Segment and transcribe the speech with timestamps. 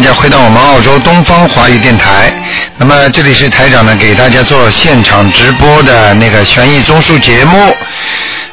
[0.00, 2.32] 大家回到我们澳洲东方华语电台。
[2.78, 7.76] 那么这里是台长呢，给大家做现场直播的那个悬疑综述节目。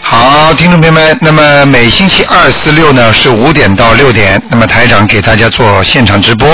[0.02, 6.50] 好，听众朋友们，那么每星期二、四、六呢是五点到六点，那么台长给大家做现场直播。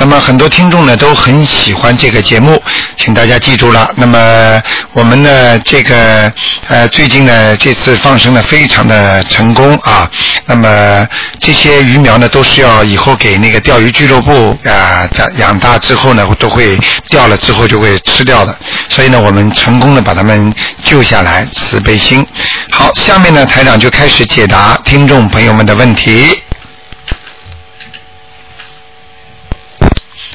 [0.00, 2.60] 那么很多听众呢都很喜欢这个节目，
[2.96, 3.92] 请大家记住了。
[3.96, 4.62] 那么
[4.94, 6.32] 我们呢这个
[6.68, 10.10] 呃最近呢这次放生呢非常的成功啊。
[10.46, 11.06] 那么
[11.38, 16.78] 这些鱼苗呢都是要以后给那个钓鱼俱乐部啊养养大之后呢都会
[17.10, 18.58] 钓了之后就会吃掉的。
[18.88, 20.50] 所以呢我们成功的把它们
[20.82, 22.26] 救下来，慈悲心。
[22.70, 26.42] 好，下面呢台长就开始解答听众朋友们的问题。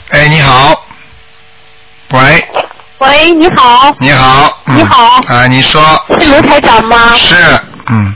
[0.09, 0.85] 哎，你好，
[2.09, 2.47] 喂，
[3.15, 4.77] 喂，你好，你好，嗯。
[4.77, 5.21] 你好。
[5.27, 5.81] 啊，你说。
[6.19, 7.15] 是卢台长吗？
[7.15, 7.35] 是，
[7.87, 8.13] 嗯，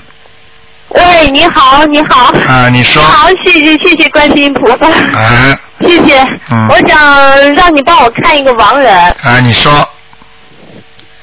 [0.90, 5.58] 喂，你好，你好，啊，你说，好，谢谢谢谢观世音菩萨，啊。
[5.88, 6.20] 谢谢。
[6.52, 6.68] 嗯。
[6.70, 9.88] 我想让你帮我看一个亡人，啊，你说，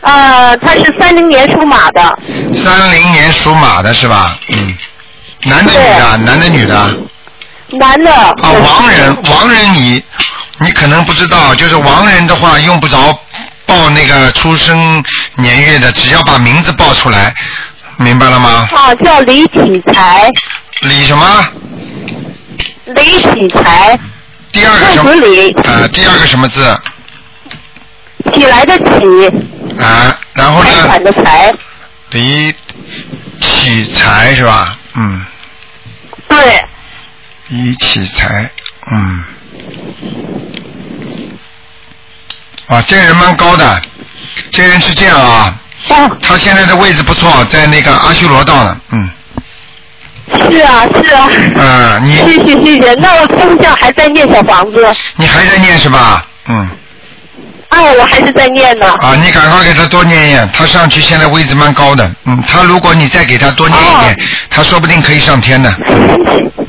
[0.00, 2.18] 呃，他是三零年属马的，
[2.54, 4.38] 三零年属马的是吧？
[4.52, 4.74] 嗯，
[5.44, 6.16] 男的女的？
[6.16, 6.74] 男的女的？
[6.78, 6.90] 啊，
[7.72, 8.10] 男的。
[8.10, 10.02] 啊亡人，亡人你
[10.60, 13.18] 你可能不知道，就是亡人的话用不着
[13.66, 15.04] 报那个出生
[15.36, 17.34] 年月的，只要把名字报出来，
[17.98, 18.68] 明白了吗？
[18.72, 20.30] 啊，叫李启才，
[20.82, 21.48] 李什么？
[22.86, 23.98] 李启才，
[24.52, 26.80] 第二个什么李，啊，第二个什么字？
[28.32, 30.88] 起来的起，啊，然后财呢？
[30.88, 31.54] 产的财，
[32.10, 32.54] 李
[33.40, 34.78] 启才是吧？
[34.94, 35.24] 嗯，
[36.28, 36.64] 对，
[37.48, 38.50] 李启才，
[38.90, 39.24] 嗯，
[42.66, 43.82] 啊，这人蛮高的，
[44.50, 45.54] 这人是这样啊，
[45.88, 49.08] 哦，他现在的位置不错，在那个阿修罗道呢，嗯，
[50.50, 52.92] 是啊是啊，嗯，你谢谢谢谢。
[52.94, 54.84] 那我从小还在念小房子，
[55.16, 56.26] 你还在念是吧？
[56.48, 56.68] 嗯，
[57.68, 58.92] 哎，我还是在念呢。
[59.00, 64.16] 啊，你赶快给他多念一念，他上去现在位置蛮高的，嗯，他如果你再给他多念一点，哦
[64.50, 65.72] 他说不定可以上天呢，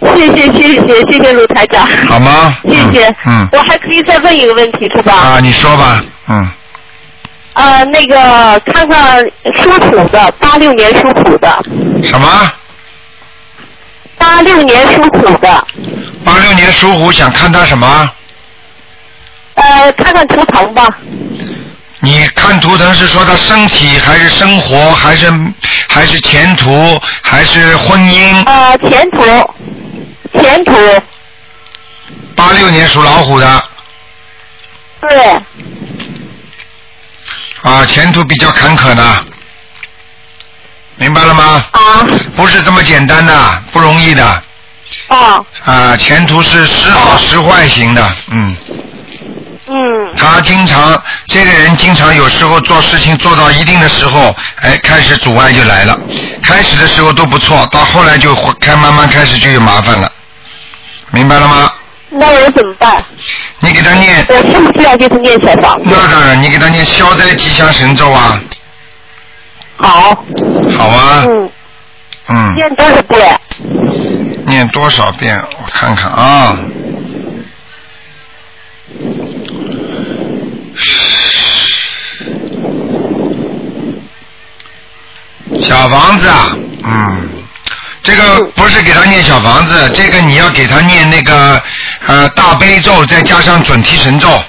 [0.00, 2.56] 谢谢谢谢谢谢卢台长，好吗？
[2.64, 3.06] 谢谢。
[3.24, 5.12] 嗯，嗯我还可以再问一个问题是吧？
[5.12, 6.48] 啊，你说吧，嗯。
[7.54, 9.20] 呃，那个看看
[9.56, 11.60] 属虎的，八六年属虎的，
[12.04, 12.52] 什么？
[14.16, 15.66] 八六年属虎的，
[16.24, 18.10] 八六年属虎，想看他什么？
[19.54, 20.88] 呃，看看图腾吧。
[22.00, 25.26] 你看图腾是说他身体还是生活还是
[25.88, 28.44] 还是前途还是婚姻？
[28.44, 29.18] 呃，前途，
[30.42, 30.72] 前途，
[32.34, 33.64] 八六年属老虎的。
[35.00, 35.08] 对，
[37.62, 39.24] 啊，前途比较坎坷的，
[40.96, 41.64] 明白了吗？
[41.72, 42.06] 啊，
[42.36, 44.42] 不是这么简单的，不容易的。
[45.08, 48.56] 哦，啊，前途是时好时坏型的，嗯，
[49.66, 55.98] 嗯，他经常这个人经常有时候做事情做到一定的时候，哎，开始阻碍就来了，
[56.42, 60.10] 开始的时候都不错，到后来就会开慢慢开始就有麻烦了，
[61.12, 61.72] 明白了吗？
[62.10, 62.96] 那我怎么办？
[63.60, 65.84] 你给他念，我是不是要就是念小房子？
[65.84, 68.40] 那当然，你给他念消灾吉祥神咒啊，
[69.76, 70.24] 好，
[70.78, 71.50] 好啊，嗯，
[72.28, 73.40] 嗯，念多少遍？
[74.46, 75.38] 念多少遍？
[75.58, 76.58] 我看看啊。
[85.60, 87.28] 小房子啊，嗯，
[88.02, 91.60] 这个不是给他念小房子，这个你要给他念那个
[92.06, 94.42] 呃大悲咒，再加上准提神咒，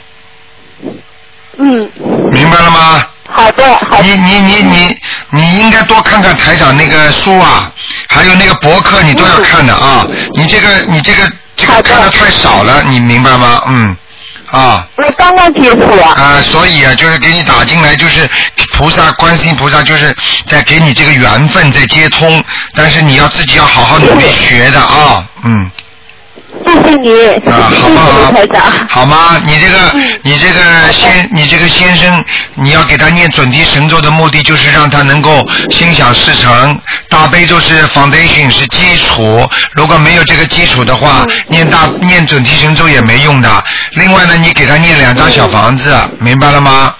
[1.58, 1.92] 嗯，
[2.32, 3.06] 明白了吗？
[3.32, 4.98] 好的，好的，你你你你
[5.30, 7.72] 你应该多看看台长那个书啊，
[8.08, 10.06] 还有那个博客，你都要看的啊。
[10.34, 13.62] 你这个你这个这个看的太少了，你明白吗？
[13.68, 13.96] 嗯，
[14.52, 16.14] 啊我刚刚接触啊。
[16.16, 18.28] 啊，所以啊，就是给你打进来，就是
[18.74, 20.16] 菩萨、观世音菩萨，就是
[20.48, 22.44] 在给你这个缘分在接通，
[22.76, 25.70] 但是你要自己要好好努力学的啊，嗯。
[26.72, 28.64] 谢谢你，啊，好不谢谢好台长。？
[28.90, 29.42] 好吗？
[29.46, 32.24] 你这个，嗯你这个先，你这个先生，
[32.56, 36.80] 你要给他念准提神咒的目的，就是让他能够心想事成。
[37.10, 43.64] 大悲咒是 foundation 是基础，如果没有这个基础的话，嗯念大念准提神咒也没用的。
[43.92, 46.94] 另外呢，你给他念两张小房子，明白了吗？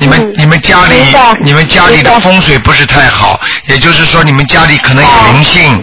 [0.00, 0.94] 你们、嗯你们家里
[1.42, 5.80] 你们家里的风水不是太好，也就是说你们家里可能有灵性，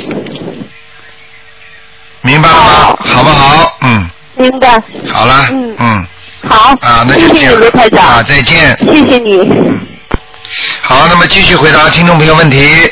[2.25, 2.61] 明白了吗？
[2.63, 3.77] 好好不好？
[3.81, 4.09] 嗯。
[4.35, 4.67] 明白。
[5.13, 6.05] 好了，嗯嗯，
[6.49, 8.05] 好，啊，那就这谢谢台样，长。
[8.17, 8.77] 啊，再见。
[8.79, 9.47] 谢谢你。
[10.81, 12.91] 好，那么继续回答听众朋友问题。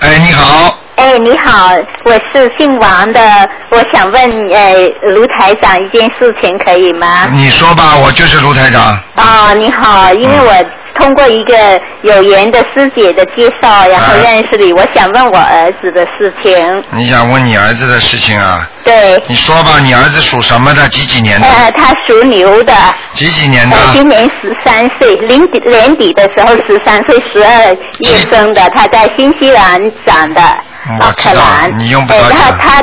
[0.00, 1.70] 哎，你好，哎，哎，你好，
[2.04, 7.26] 我是姓王的，我想问呃卢台长一件事情，可以吗？
[7.32, 9.00] 你说吧，我就是卢台长。
[9.16, 10.52] 哦，你好，因为我
[10.98, 16.84] 通过一个有缘的师姐的介绍，然后啊认识你，我想问我儿子的事情。
[16.90, 18.68] 你想问你儿子的事情啊？
[18.84, 20.88] 对，你说吧，你儿子属什么的？
[20.88, 21.46] 几几年的？
[21.46, 22.72] 呃，他属牛的，
[23.14, 23.76] 几几年的？
[23.76, 30.56] 呃，今年十三岁，年底年底的时候十三岁，十二月生的，他在新西兰长的，奥
[30.88, 31.78] 嗯我知道克兰。
[31.78, 32.82] 你用不着讲他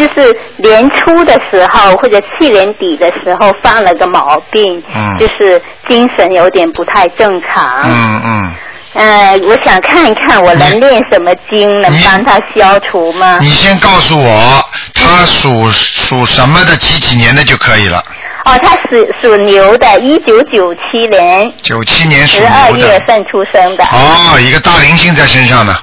[0.00, 7.82] 就是年初的时候或者去年底的时候犯了个毛病，嗯就是精神有点不太正常。
[7.84, 8.54] 嗯嗯，
[8.94, 13.38] 呃，我想看一看我能练什么经，能帮他消除吗？
[13.42, 14.64] 你先告诉我
[14.94, 18.02] 他属属什么的，几几年的就可以了。
[18.46, 22.70] 哦，他属属牛的，一九九七年九七年属十二。
[22.72, 25.76] 月份出生的，哦，一个大灵性在身上呢。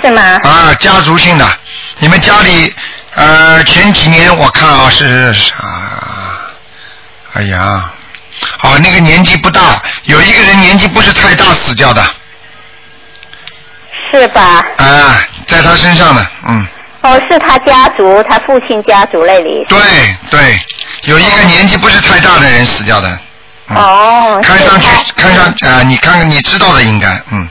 [0.00, 0.38] 是吗？
[0.44, 1.44] 啊，家族性的。
[1.98, 2.72] 你们家里
[3.14, 6.52] 呃前几年我看啊是啊，
[7.34, 7.90] 哎呀，
[8.62, 12.02] 哦那个年纪不大，有一个人年纪不是太大死掉的
[14.12, 14.64] 是吧？
[14.76, 16.66] 啊，在他身上呢，嗯，
[17.02, 19.64] 哦，是他家族，他父亲家族那里。
[19.68, 19.78] 对
[20.30, 20.60] 对，
[21.04, 23.18] 有一个年纪不是太大的人死掉的。
[23.68, 27.48] 嗯、哦，看上去看上啊、你看看你知道的应该，嗯，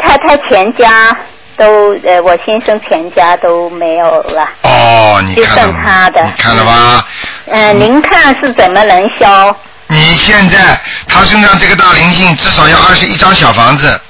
[0.00, 1.14] 他他全家
[1.60, 4.48] 都呃，我先生全家都没有了。
[4.62, 6.24] 哦，你就看了的。
[6.24, 7.06] 你看了吧？
[7.50, 9.54] 呃，您看是怎么能消？
[9.88, 10.58] 你现在
[11.06, 14.00] 他身上这个大灵性至少要二十一张小房子。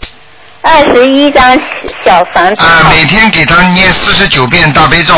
[0.63, 1.59] 二十一张
[2.05, 5.15] 小房子，啊、每天给他念四十九遍大悲咒。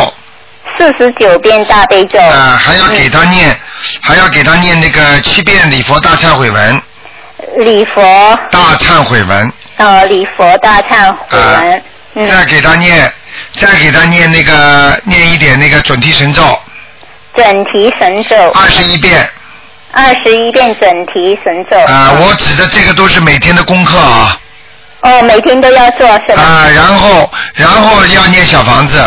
[0.79, 3.55] 四十九遍大悲咒，啊、还要给他念，
[4.01, 6.83] 还要给他念那个七遍礼佛大忏悔文，
[7.59, 8.03] 礼佛，
[8.51, 11.83] 大忏悔文，哦，礼佛大忏悔文，
[12.15, 13.13] 嗯，再给他念，
[13.55, 16.43] 再给他念那个念一点那个准提神咒，
[17.35, 19.29] 准提神咒，二十一遍。
[19.95, 21.77] 二十一遍准提神咒。
[21.93, 24.39] 啊、我指的这个都是每天的功课啊。
[25.01, 26.43] 哦，每天都要做是吧？
[26.43, 28.99] 啊、然后然后要念小房子，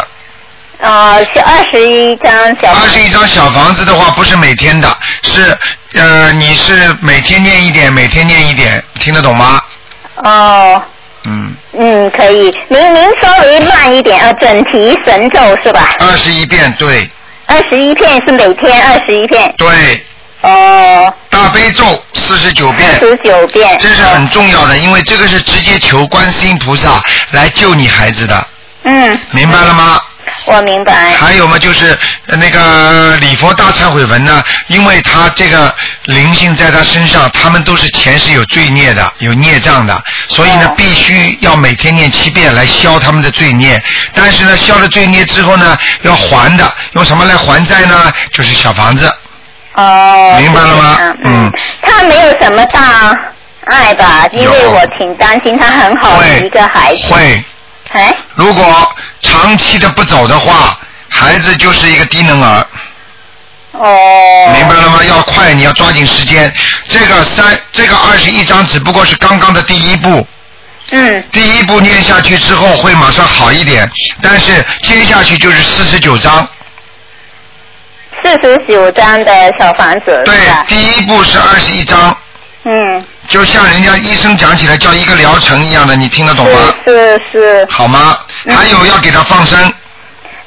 [0.82, 4.88] 哦，是二十一张小二十一张小房子的话不是每天的，
[5.24, 5.58] 是
[5.94, 9.62] 呃你是每天念一点，每天念一点，听得懂吗？
[10.18, 10.84] 哦，
[11.26, 12.54] 嗯，嗯，可以。
[12.68, 15.96] 您您稍微慢一点啊，准提神咒是吧？
[16.00, 17.10] 二十一遍，对
[17.48, 19.54] 二十一遍是每天二十一遍。
[19.58, 19.68] 对，
[20.42, 21.84] 哦，大悲咒
[22.14, 23.76] 四十九遍，四十九遍。
[23.80, 27.02] 这是很重要的，因为这个是直接求观世音菩萨
[27.32, 28.48] 来救你孩子的，
[28.84, 30.00] 嗯，明白了吗？
[30.46, 31.12] 我明白。
[31.12, 35.74] 还有嘛，就是呃那个礼佛大忏悔文呢，因为他这个
[36.06, 43.82] 灵性在他身上，他们都是前世有罪孽的，有孽障的，所以呢哦，必须要每天念七遍来消他们的罪孽。
[44.14, 48.12] 但是呢，消了罪孽之后呢，要还的，用什么来还债呢？
[48.32, 49.12] 就是小房子。
[49.74, 50.38] 哦。
[50.40, 51.52] 明白了吗嗯，
[51.82, 53.14] 他没有什么大
[53.66, 54.28] 爱吧？
[54.32, 57.02] 因为我挺担心他很好的一个孩子。
[57.10, 57.44] 会，
[57.96, 60.78] 哎，如果长期的不走的话，
[61.08, 62.68] 孩子就是一个低能儿。
[63.72, 64.52] 哦。
[64.54, 65.00] 明白了吗？
[65.08, 66.54] 要快，你要抓紧时间。
[66.90, 70.28] 这个三，这个二十一章只不过是刚刚的第一步，
[70.92, 73.90] 嗯，第一步念下去之后会马上好一点，
[74.22, 76.46] 但是接下去就是四十九章。
[78.22, 80.36] 四十九章的小房子对，？
[80.68, 82.18] 第一步是二十一章，
[82.66, 86.74] 嗯，就像人家医生讲起来叫一个疗程一样的，你听得懂吗？
[86.86, 88.18] 是是是，好吗？
[88.46, 89.74] 嗯还有要给他放生。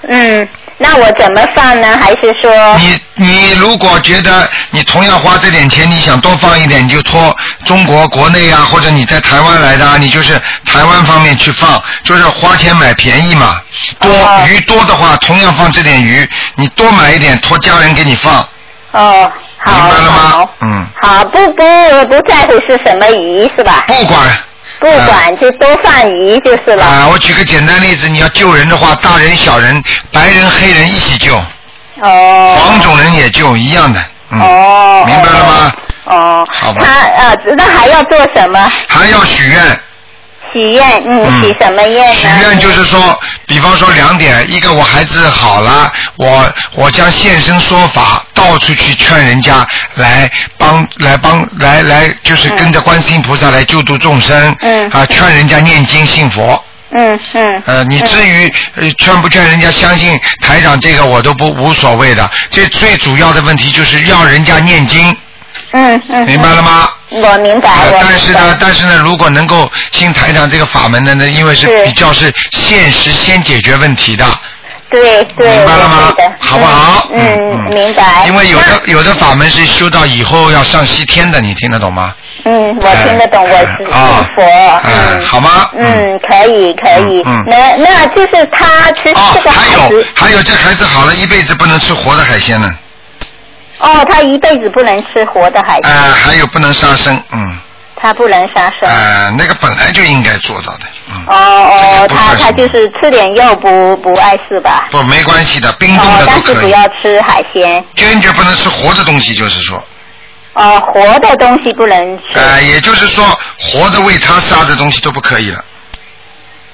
[0.09, 1.99] 嗯，那我怎么放呢？
[2.01, 13.61] 还是说，你你如果觉得你同样花这点钱，你想多放一点，你就托中国国内啊，或者你在台湾来的啊，你就是台湾方面去放，就是花钱买便宜嘛。
[14.01, 18.49] 多、哦鱼多的话，同样放这点鱼，你多买一点，托家人给你放，
[18.93, 19.31] 哦，
[19.69, 20.49] 好，明白了吗？
[20.61, 21.63] 嗯，好，不不
[22.09, 23.85] 不在乎是什么鱼是吧？
[23.87, 24.21] 不管。
[24.81, 26.85] 不管就都放鱼就是了。
[26.85, 29.83] 啊，我举个简单例子，你要救人的话，大人、小人、
[30.13, 31.35] 白人、黑人一起救，
[32.01, 32.57] 哦。
[32.57, 34.01] 黄种人也救，一样的。
[34.31, 34.41] 嗯。
[34.41, 35.03] 哦。
[35.05, 35.73] 明白了吗？
[36.05, 36.47] 哦。
[36.53, 38.71] 好吧他呃，那还要做什么？
[38.87, 39.81] 还要许愿。
[40.53, 42.15] 许愿，嗯，嗯许什么愿呢？
[42.15, 56.63] 许愿就是说，比方说两点，一个我孩子好了，我我将现身说法，到处去劝人家来帮来帮来来，就是跟着观世音菩萨来救度众生，嗯啊，劝人家念经信佛。
[56.91, 57.63] 嗯嗯。
[57.65, 65.17] 呃，你至于呃劝不劝人家相信台长这个我都不无所谓的，这最主要的问题就是要人家念经，
[65.73, 66.27] 嗯嗯。
[66.27, 66.89] 明白了吗？
[67.11, 71.85] 我明白，但是呢，但是呢，如果能够信台长这个法门的呢，因为是是。
[71.85, 74.25] 比较是现实先解决问题的，
[74.91, 76.13] 对对，明白了吗？
[76.39, 77.09] 好不好？
[77.13, 77.75] 嗯，嗯嗯嗯。
[77.75, 78.27] 明白。
[78.27, 82.15] 因为有的有的法门是修到以后要上西天的，你听得懂吗？
[82.45, 85.71] 嗯，我听得懂，我哎是啊信佛，哎嗯，好吗？
[85.77, 87.23] 嗯，可以可以。
[87.25, 92.73] 嗯嗯，那那就是他其实哦这，个还有还有这孩子好了一辈子不能吃活的海鲜呢，
[93.79, 97.57] 哦，他一辈子不能吃活的海啊、呃，还有不能杀生，嗯，
[97.97, 98.89] 他不能杀生。
[98.89, 100.81] 啊、那个本来就应该做到的，
[101.11, 104.89] 嗯，哦哦，他他就是吃点肉不不碍事吧？
[104.91, 107.85] 不没关系的，冰冻哦的，但是不可以，要吃海鲜。
[107.95, 109.83] 坚决不能吃活的东西，就是说，
[110.55, 112.39] 哦，活的东西不能吃。
[112.39, 113.25] 呃，也就是说，
[113.59, 115.65] 活的为他杀的东西都不可以了，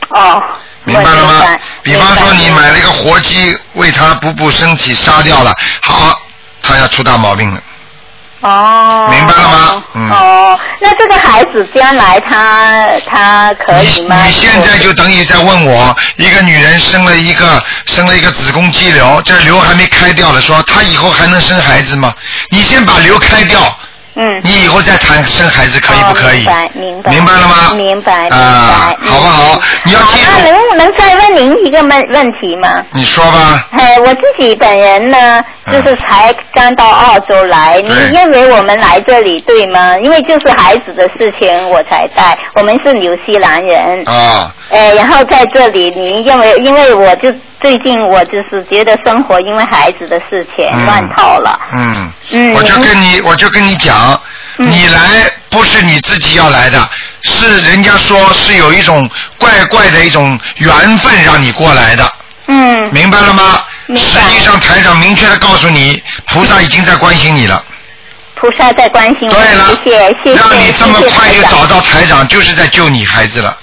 [0.08, 0.42] 哦，
[0.84, 1.58] 明白了吗？
[1.82, 6.18] 比方说你买了一个活鸡，为它补补身体，杀掉了，好，
[6.66, 7.60] 它要出大毛病了。
[8.40, 14.22] 哦，明白了吗嗯哦，那这个孩子将来他他可以你吗？
[14.26, 22.12] 你现在就等于在问我，一个女人生了一个生了一个子宫肌瘤，这瘤还没开掉了，说她以后还能生孩子吗？
[22.50, 23.60] 你先把瘤开掉，
[24.16, 26.46] 嗯，你以后再谈生孩子可以不可以？
[26.46, 27.74] 哦明白明白明白了吗？
[27.74, 29.60] 明白明白，好不好？
[29.84, 32.84] 你要记住，能能再问您一个问问题吗？
[32.92, 33.66] 你说吧。
[33.72, 39.98] 哎，我自己本人呢，嗯就是才刚到澳洲来，你对认为我们来这里对吗？
[39.98, 47.32] 因为就是孩子的事情我才带，我们是纽西兰人，啊，哎，然后在这里，你认为，因为我就
[47.64, 50.84] 最近我就是觉得生活因为孩子的事情嗯。
[50.84, 52.52] 乱套了，嗯，嗯。
[52.52, 54.20] 我就跟你，我就跟你讲，
[54.58, 54.70] 嗯。
[54.70, 55.00] 你来
[55.48, 56.78] 不是你自己要来的，
[57.22, 62.12] 是人家说是有一种怪怪的一种缘分让你过来的，
[62.48, 63.64] 嗯，明白了吗？
[63.96, 67.64] 实际上台长明确的告诉你，菩萨已经在关心你了。
[68.34, 73.56] 菩萨在关心我，对了，谢谢谢谢，让你这么快就找到台长，就是在救你孩子了。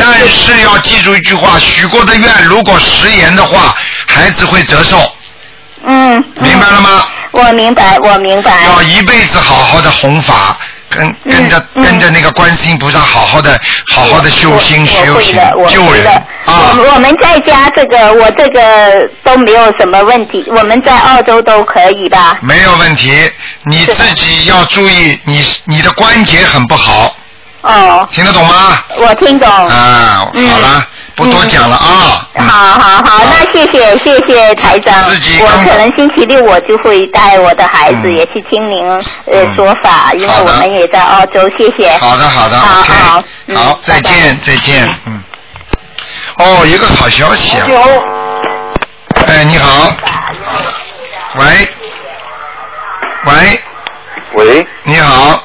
[0.00, 3.74] 但是要记住一句话，许过的愿如果食言的话，
[4.06, 4.98] 孩子会折寿，
[5.84, 7.06] 嗯，嗯明白了吗？
[7.32, 8.64] 我明白，我明白。
[8.64, 10.56] 要一辈子好好的弘法，
[10.88, 13.58] 跟跟着、嗯跟着那个观世音菩萨好好的
[13.94, 16.06] 好好的修心我修行我会的，我救人。
[16.46, 22.36] 啊我我们在家这个，我这个都没有什么问题，我们在澳洲都可以吧？
[22.42, 23.12] 没有问题。
[23.66, 27.14] 你自己要注意，你你的关节很不好，
[27.62, 28.82] 哦，听得懂吗？
[28.96, 29.48] 我听懂。
[29.48, 30.48] 啊，嗯。
[30.48, 32.28] 好了，不多讲了啊。
[32.34, 32.46] 嗯。
[32.46, 35.04] 好好好，那谢谢谢谢台长。
[35.04, 38.14] 自己，我可能星期六我就会带我的孩子嗯。
[38.16, 39.02] 也去听您呃
[39.44, 39.54] 嗯。
[39.54, 41.96] 说法，因为我们也在澳洲，谢谢。
[41.98, 45.22] 好的，好的好好嗯好，再见，拜再见，嗯。
[46.38, 47.66] 哦，一个好消息啊！
[49.28, 49.92] 哎，你好，
[51.36, 51.68] 喂，
[53.26, 53.60] 喂，
[54.32, 54.66] 喂。
[54.84, 55.42] 你好，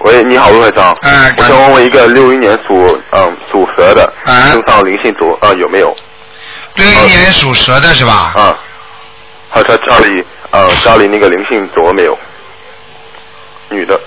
[0.00, 0.96] 喂，你好，陆会长。
[1.02, 5.94] 哎我想问问一个六一年属嗯属蛇的，哎身上灵性左啊有没有？
[6.74, 8.32] 六一年属蛇的是吧？
[8.34, 8.58] 啊，
[9.50, 12.18] 还有他家里呃家里那个灵性走了没有？
[13.68, 14.00] 女的。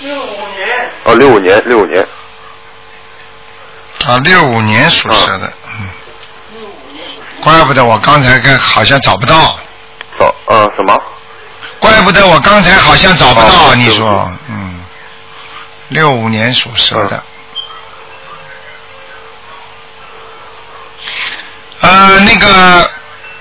[0.00, 0.90] 六五年。
[1.04, 2.02] 哦，六五年，六五年。
[4.06, 5.88] 啊，六五年属蛇的，嗯。
[7.42, 9.58] 怪不得我刚才跟好像找不到，
[10.18, 10.98] 找呃什么？
[11.84, 14.32] 怪不得我刚才好像找不到，哦你说。
[14.48, 14.80] 嗯，
[15.88, 17.22] 六五年属蛇的。
[21.80, 22.90] 呃，那个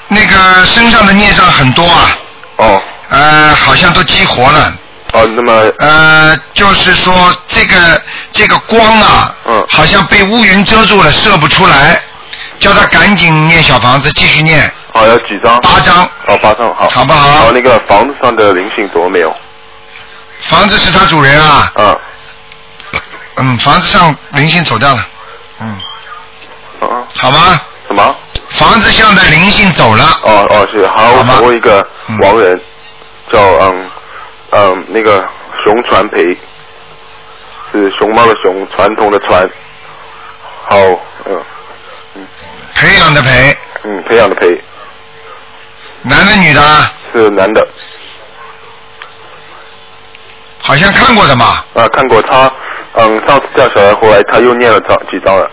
[0.09, 2.17] 那个身上的孽障很多啊，
[2.57, 2.83] 哦。
[3.07, 4.73] 呃，好像都激活了。
[5.13, 5.53] 哦，那么。
[5.79, 9.65] 呃，就是说这个这个光啊，嗯。
[9.69, 11.97] 好像被乌云遮住了，射不出来，
[12.59, 15.59] 叫他赶紧念小房子，继续念哦要几张？
[15.61, 16.87] 八张，哦八张好。
[16.89, 17.27] 好不好？
[17.29, 19.35] 然后那个房子上的灵性走了没有？
[20.41, 21.99] 房子是他主人啊，嗯
[23.35, 25.07] 嗯，房子上灵性走掉了，
[25.61, 25.79] 嗯，
[26.81, 27.59] 嗯嗯好吗？
[27.87, 28.15] 什么？
[28.49, 31.33] 房子上的灵性走了，哦哦是，还有我好吗？
[31.35, 32.17] 想问一个嗯。
[32.19, 32.59] 亡人，
[33.31, 33.89] 叫嗯
[34.51, 35.27] 嗯那个
[35.63, 36.37] 熊传培，
[37.71, 39.49] 是熊猫的熊，传统的传，
[40.69, 40.77] 好
[41.25, 41.41] 嗯。
[42.75, 44.61] 培养的培，嗯培养的培，
[46.03, 46.91] 男的女的啊？
[47.13, 47.67] 是男的
[50.59, 52.51] 好像看过的嘛，啊，看过他
[52.93, 55.45] 嗯上次掉下来，后来他又念了张几张了，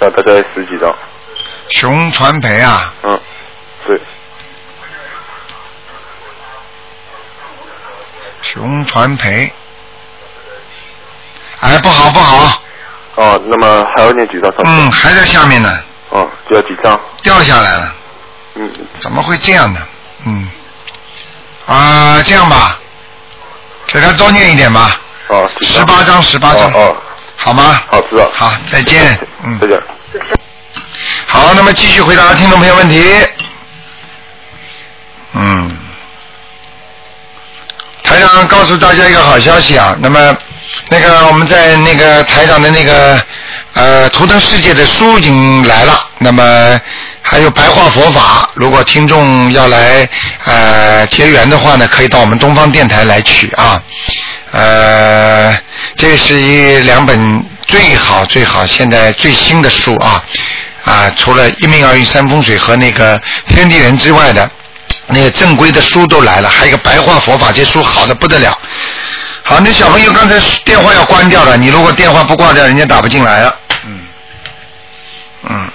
[0.00, 0.94] 啊大概十几张，
[1.68, 3.20] 熊传培啊，嗯
[3.86, 4.00] 对
[8.42, 9.52] 熊传培，
[11.60, 12.62] 哎，不好不好，
[13.16, 14.52] 哦那么还要念几张？
[14.64, 15.68] 嗯，还在下面呢，
[16.10, 16.98] 哦就要几张？
[17.22, 17.92] 掉下来了。
[18.56, 19.80] 嗯怎么会这样呢？
[20.26, 20.48] 嗯，
[21.66, 22.78] 啊，这样吧，
[23.86, 26.96] 给他多念一点吧，哦，十八章十八章，哦哦，
[27.36, 27.82] 好吗？
[27.90, 28.30] 好，知道。
[28.32, 29.18] 好，再见。
[29.44, 29.80] 嗯再，见。
[31.26, 33.04] 好，那么继续回答听众朋友问题。
[35.32, 35.76] 嗯，
[38.04, 40.36] 台上告诉大家一个好消息啊，那么
[40.88, 43.20] 那个我们在那个台长的那个
[43.74, 46.80] 呃图腾世界的书已经来了，那么
[47.22, 50.08] 还有白话佛法，如果听众要来
[50.44, 53.80] 呃结缘的话呢，可以到我们东方电台来取啊。
[54.52, 55.56] 呃，
[55.96, 60.22] 这是一两本最好最好现在最新的书啊
[60.84, 64.48] 啊，除了一命二运三风水和那个天地人之外的。
[65.06, 68.56] 那个正规的书都来了，还有一个白话佛法，这书好的不得了。
[69.46, 73.54] 好，那小朋友刚才电话要关掉了，你如果电话不挂掉，人家打不进来了。
[73.84, 74.06] 嗯，
[75.42, 75.70] 嗯，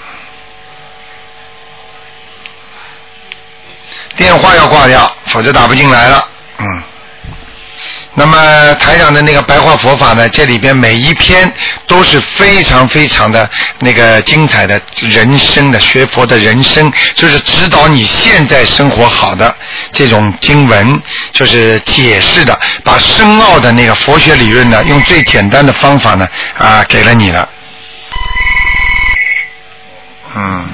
[4.16, 6.28] 电话要挂掉，否则打不进来了。
[6.58, 6.82] 嗯。
[8.14, 11.50] 那么台长的那个白话佛法呢，这里边每一篇
[11.86, 13.48] 都是非常非常的
[13.78, 19.54] 那个精彩的人生的学佛的人生，就是指导你现在生活好的
[19.92, 21.00] 这种经文，
[21.32, 26.26] 就是解释的，把深奥的那个佛学理论呢，用最简单的方法呢
[26.58, 27.48] 啊给了你了。
[30.34, 30.68] 嗯。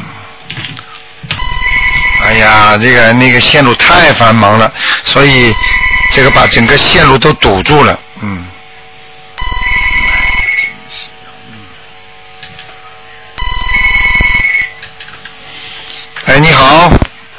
[2.25, 4.73] 哎呀，这个那个线路太繁忙了，
[5.05, 5.55] 所以
[6.17, 8.01] 这个把整个线路都堵住了。
[8.23, 8.47] 嗯。
[16.25, 16.89] 哎，你好，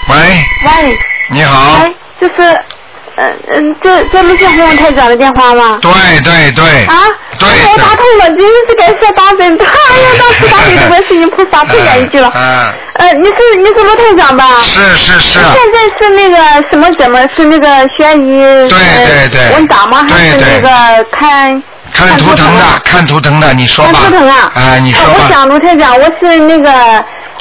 [0.09, 0.15] 喂，
[0.63, 0.99] 喂，
[1.31, 1.91] 你好哎，，
[2.21, 2.61] 就是，
[3.17, 5.79] 嗯嗯，这这不是红台长的电话吗？
[5.81, 6.93] 对对对，啊，
[7.39, 12.31] 对哎我打通了，真是感谢大神，哎呀，大慈大悲的观世音菩萨，太感激了。
[12.35, 14.61] 嗯， 呃，你是你是卢台长吧？
[14.63, 16.37] 是是是，现在是那个
[16.69, 17.27] 什么什么？
[17.35, 20.05] 是那个悬疑对对对呃问答吗？
[20.09, 23.91] 还是对对那个看看图腾的，看图腾的，你说吧。
[23.93, 24.51] 看图腾啊？
[24.53, 25.33] 啊，你说吧我。
[25.33, 26.69] 想卢台长，我是那个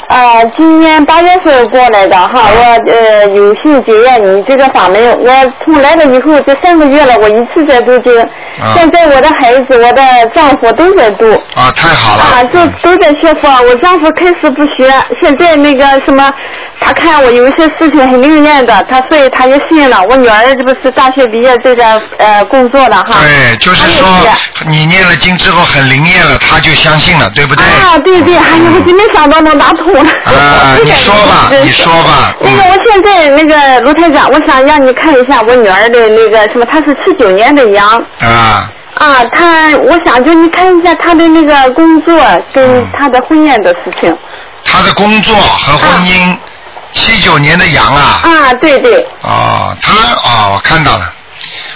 [0.07, 5.29] 呃，今年八月份过来的哈，啊我呃有幸结缘你这个法门，我
[5.65, 10.01] 从来了以后这三个月了，我一直在读经，啊现在我的孩子、我的
[10.33, 11.29] 丈夫都在读。
[11.55, 12.23] 啊，太好了。
[12.23, 13.49] 啊，就都在学佛。
[13.67, 14.89] 我丈夫开始不学，
[15.21, 16.33] 现在那个什么，
[16.79, 20.01] 他看我有一些事情很灵验的，他所以他就信了。
[20.09, 21.83] 我女儿这不是大学毕业在这
[22.17, 23.19] 呃工作了哈。
[23.21, 24.07] 对，就是说
[24.67, 27.65] 你念了经之后很灵验了，他就相信了，对不对？
[27.65, 30.01] 啊，对对，哎呀，我真没想到能打通了。
[30.25, 37.87] 啊 你说吧你说吧那个，嗯我现在那个卢台长，我想让你看一下我女儿的那个什么，她是七九年的羊
[38.21, 42.15] 啊，啊，她，我想就你看一下她的那个工作
[42.53, 44.15] 跟嗯她的婚宴的事情。
[44.69, 46.35] 他的工作和婚姻，
[46.97, 49.91] 七九年的羊啊，啊，对对，哦，他
[50.23, 51.13] 哦，我看到了。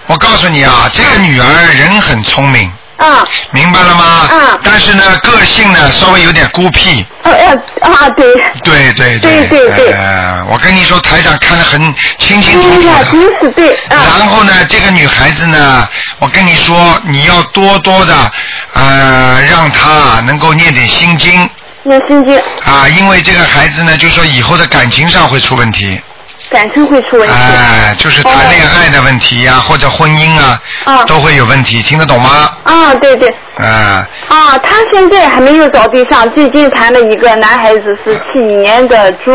[0.08, 4.04] 我告诉你啊，这个女儿人很聪明，啊，明白了吗？
[4.04, 7.06] 啊但是呢，个性呢稍微有点孤僻。
[7.24, 8.26] 呃呃啊，对。
[8.64, 11.80] 对对对对对呃，我跟你说，台长看得很
[12.18, 13.06] 清清楚楚的。
[13.06, 15.88] 是对，啊，然后呢，这个女孩子呢，
[16.20, 18.32] 我跟你说，你要多多的
[18.74, 21.48] 呃，让她能够念点心经
[21.84, 26.00] 念心经，啊，因为这个孩子呢，就说以后的感情上会出问题，
[26.50, 27.34] 感情会出问题。
[27.34, 31.04] 哎，就是谈恋爱的问题呀、或者婚姻啊，啊。
[31.06, 32.56] 都会有问题，听得懂吗？
[32.64, 39.32] 啊，对对，啊，啊，他现在还没有找对象，最近谈了一个男孩子，是七一年的猪。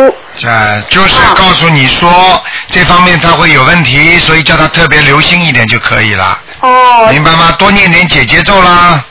[0.46, 7.50] 啊，就是啊告诉你说这方面他会有问题，所以叫他特别留心一点就可以了，哦，明白吗？
[7.58, 9.02] 多念点姐姐咒啦，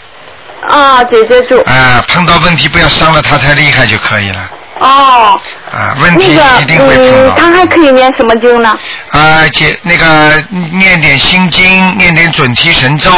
[0.69, 1.59] 啊，姐姐住。
[1.61, 4.49] 啊，碰到问题不要伤了他太厉害就可以了，
[4.79, 5.39] 哦，
[5.71, 8.77] 啊，问题，一定会碰嗯，他还可以念什么经呢？
[9.11, 13.11] 啊，姐，那个念点心经，念点准提神咒，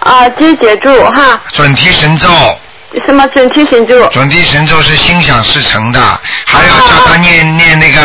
[0.00, 2.28] 啊，姐姐住哈，准提神咒，
[3.06, 4.06] 什么准提神咒？
[4.08, 6.00] 准提神咒是心想事成的，
[6.44, 8.00] 还要叫他念念那个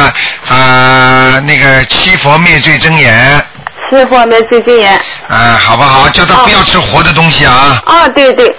[0.47, 3.45] 啊那个七佛灭罪真言，
[3.89, 4.93] 师傅没最经验。
[5.27, 6.07] 啊，好不好？
[6.09, 8.55] 叫他不要吃活的东西啊，啊，对对，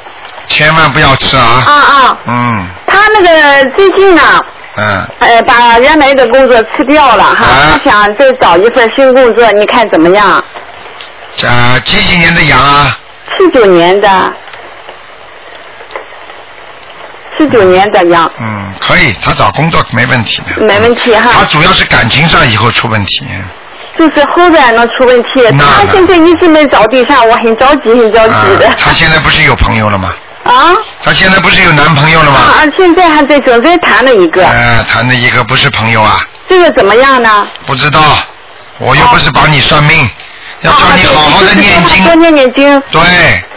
[0.47, 1.63] 千万不要吃啊。
[1.67, 4.23] 啊啊，嗯他那个最近呢，
[4.77, 10.45] 嗯，呃，把原来的工作辞掉了哈，啊他想再找一份新工作，你看怎么样？
[11.47, 12.97] 啊，几几年的羊啊？
[13.39, 14.33] 七九年的，
[17.39, 20.63] 七九年的羊，嗯，可以，他找工作没问题的。
[20.65, 23.25] 没问题哈他主要是感情上以后出问题。
[24.01, 25.29] 就是后边呢出问题。
[25.59, 30.15] 他现在一直没找对象，我很着急，很着啊急的。，他现在不是有朋友了吗？
[30.45, 30.73] 啊
[31.05, 32.39] 他现在不是有男朋友了吗？
[32.39, 32.65] 啊！
[32.77, 37.47] 现在还在准备谈了一个，呃，谈的一个不是朋友啊，这个怎么样呢？
[37.67, 38.01] 不知道，
[38.79, 40.09] 我又不是帮你算命，
[40.63, 42.83] 要叫你好好的念经多念念经。
[42.91, 43.01] 对，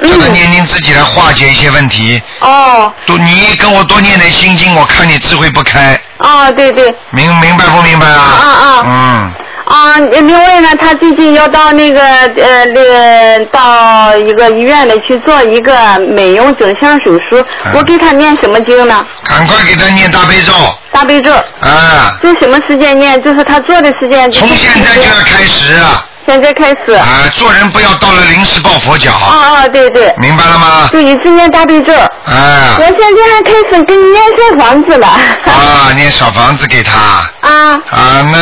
[0.02, 2.22] 嗯叫他念经自己来化解一些问题。
[2.42, 6.94] 哦，多你跟我多念点心经，我看你智慧不开，啊，对对。
[7.12, 8.20] 明明白不明白啊？
[8.20, 9.32] 啊啊嗯，
[9.74, 15.74] 啊，另外呢，他最近要到那个呃，那到一个医院里去做一个
[16.16, 19.04] 美容整形手术，嗯我给他念什么经呢？
[19.24, 20.54] 赶快给他念大悲咒
[20.92, 22.16] 大悲咒，啊！
[22.22, 23.20] 这什么时间念？
[23.24, 24.32] 就是他做的时间。
[24.32, 26.06] 从现在就要开始啊！
[26.26, 26.94] 现在开始。
[26.94, 30.90] 啊啊，做人不要到了临时抱佛脚，啊啊，对对，明白了吗？
[30.92, 31.94] 就一直念大悲咒。
[31.94, 35.08] 啊我现在还开始给你念小房子了。
[35.08, 36.98] 啊，念小房子给他
[37.42, 38.38] 啊啊，那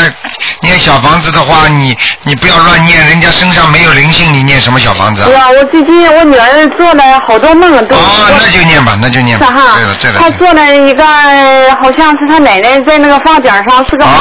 [0.61, 5.29] 念小房子的话，你你不要乱念，人家身上没有灵性，你念什么小房子啊？
[5.29, 9.47] 哇，我最近我女儿做了好多梦，都哦，那就念吧，那就念吧。
[9.75, 11.03] 对了对了，她做了一个，
[11.81, 14.11] 好像是她奶奶在那个房顶上是个猫，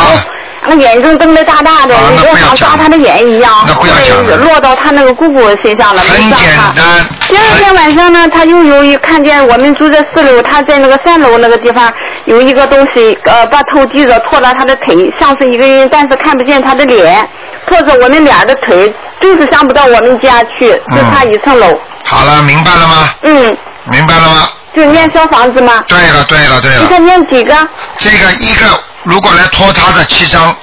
[0.66, 7.06] 那眼睛瞪得大大的，啊那就像不要讲扎她的眼一样，那不要讲后来落到他那个姑姑身上了，很简没伤她单。
[7.28, 11.90] 第二天晚上呢，他又有一看见我们住在四楼，他在那个三楼那个地方
[12.26, 17.26] 有一个东西，呃，把头低着拖着他的腿，像是一个人，但是看不见他的脸，
[17.66, 21.66] 拖着我们俩的腿，就是上不到我们家去，就差一层楼。
[22.04, 23.08] 好了，明白了吗？
[23.22, 23.56] 嗯，
[23.90, 24.48] 明白了吗？
[24.74, 25.82] 就念小房子吗？
[25.88, 27.54] 对了对了对了你看了，念几个？
[27.98, 28.66] 这个一个
[29.04, 30.54] 如果来拖他的七张，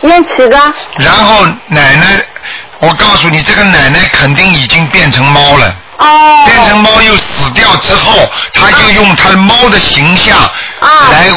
[0.00, 0.58] 念七个。
[0.98, 2.06] 然后奶奶，
[2.80, 5.74] 我告诉你，这个奶奶肯定已经变成猫了。
[5.98, 6.44] 哦。
[6.44, 10.36] 变成猫又死掉之后，他就用他的猫的形象
[10.80, 11.30] 啊来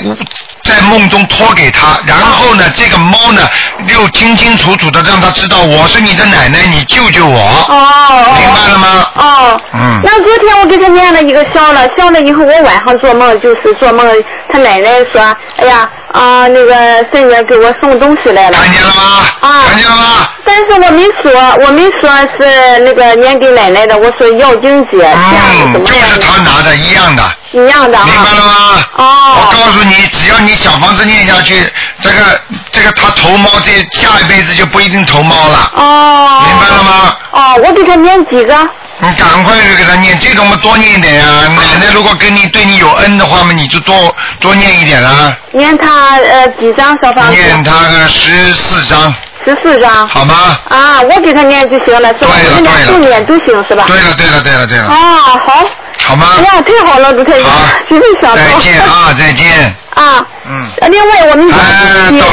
[0.70, 3.42] 在梦中托给他，然后呢，这个猫呢
[3.88, 7.40] 又清清楚楚的让他知道我是你的奶奶，你救救我。
[7.68, 8.36] 哦。
[8.38, 9.06] 明白了吗？
[9.16, 9.62] 哦。
[9.74, 14.08] 嗯那昨天我给他念了一个消了，消了以后，我晚上做梦就是做梦，
[14.52, 15.22] 他奶奶说，
[15.58, 18.58] 哎呀啊、那个孙女给我送东西来了。
[18.58, 19.04] 看见了吗？
[19.42, 19.64] 啊。
[19.68, 20.30] 看见了吗？
[20.46, 21.32] 但是我没说，
[21.66, 25.14] 我没说是那个念给奶奶的，我说要经姐，这样
[25.58, 27.24] 是嗯，就怎么样是他拿的一样的。
[27.52, 28.06] 一样的哈。
[28.06, 28.86] 明白了吗？
[28.96, 35.72] 哦我告诉你，只要你小房子念下去，这个这个他投猫，这下一辈子就不一定投猫了。
[35.76, 36.44] 哦。
[36.46, 37.16] 明白了吗？
[37.32, 38.56] 哦，我给他念几个？
[39.02, 45.34] 你赶快去给他念，这种嘛多念一点呀、奶奶如果跟你对你有恩的话嘛，你就多多念一点啊。
[45.52, 47.32] 念他呃几张小房子？
[47.32, 49.14] 念他个十四张，
[49.46, 50.06] 十四张。
[50.10, 50.60] 好吗？
[50.70, 52.32] 啊，我给他念就行了，是吧？
[52.36, 53.86] 对了念都行，是吧？
[53.88, 55.66] 对了对了对了对了，啊，好。
[56.06, 56.44] 好吗哎？
[56.44, 57.52] 呀，太好了，卢太长，
[57.90, 59.76] 真是想再见啊，再见。
[59.96, 60.26] 啊。
[60.48, 60.66] 嗯。
[60.82, 61.58] 呃另外，我们一起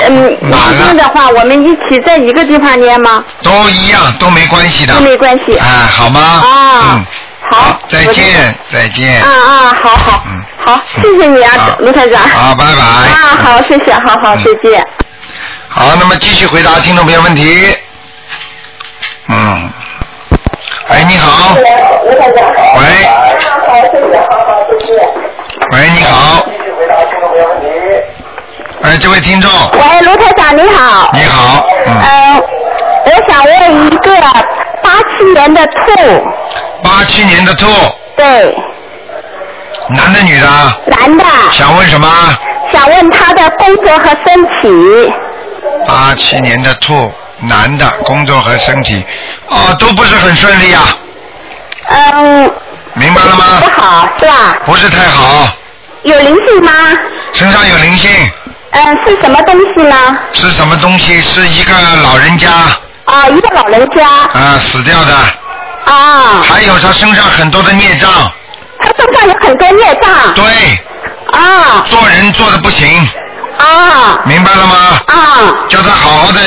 [0.09, 3.23] 嗯晚了念的话，我们一起在一个地方念吗？
[3.43, 4.95] 都一样，都没关系的。
[4.95, 5.57] 都没关系。
[5.59, 6.21] 哎，好吗？
[6.21, 7.05] 啊嗯。
[7.51, 7.79] 好。
[7.89, 9.21] 再见，再见。
[9.23, 10.25] 啊啊，好好。
[10.27, 10.43] 嗯。
[10.65, 12.23] 好，谢谢你啊，卢台长。
[12.29, 12.81] 好，拜拜。
[12.83, 14.85] 啊，好，谢谢，好好，再见。
[15.69, 17.77] 好，那么继续回答听众朋友问题。
[19.29, 19.71] 嗯。
[20.89, 21.55] 哎，你好。
[21.57, 21.67] 喂。
[25.73, 26.47] 喂，你好。
[28.87, 31.11] 哎，这位听众，喂，卢台长你好。
[31.13, 31.67] 你好。
[31.87, 31.93] 嗯。
[32.03, 32.41] 呃，
[33.05, 34.17] 我想问一个
[34.81, 36.25] 八七年的兔，
[36.85, 37.67] 八七年的兔，
[38.17, 38.57] 对，
[39.89, 40.79] 男的女的啊？
[40.87, 42.09] 男的，想问什么？
[42.73, 45.13] 想问他的工作和身体。
[45.85, 49.05] 八七年的兔，男的，工作和身体，
[49.49, 50.97] 哦，都不是很顺利啊，
[51.89, 52.53] 嗯，
[52.95, 53.81] 明白了吗不？
[53.83, 54.57] 好是吧？
[54.65, 55.49] 不是太好，
[56.05, 56.71] 有灵性吗？
[57.33, 58.11] 身上有灵性，
[58.77, 59.97] 嗯，是什么东西呢？
[60.35, 61.19] 是什么东西？
[61.23, 62.51] 是一个老人家
[63.07, 65.15] 啊，一个老人家啊死掉的，
[65.91, 68.11] 啊，还有他身上很多的孽障，
[68.79, 70.45] 他身上有很多孽障对，
[71.33, 73.09] 啊做人做的不行，
[73.59, 74.77] 啊明白了吗？
[75.07, 75.17] 啊
[75.71, 76.41] 叫他好好的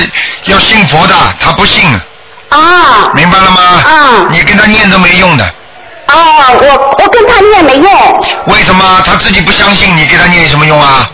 [0.45, 1.83] 要信佛的，他不信，
[2.49, 3.61] 啊明白了吗？
[3.83, 5.43] 啊你跟他念都没用的，
[6.05, 6.51] 啊！
[6.51, 7.91] 我我跟他念没用。
[8.47, 9.01] 为什么？
[9.03, 11.09] 他自己不相信，你给他念有什么用啊？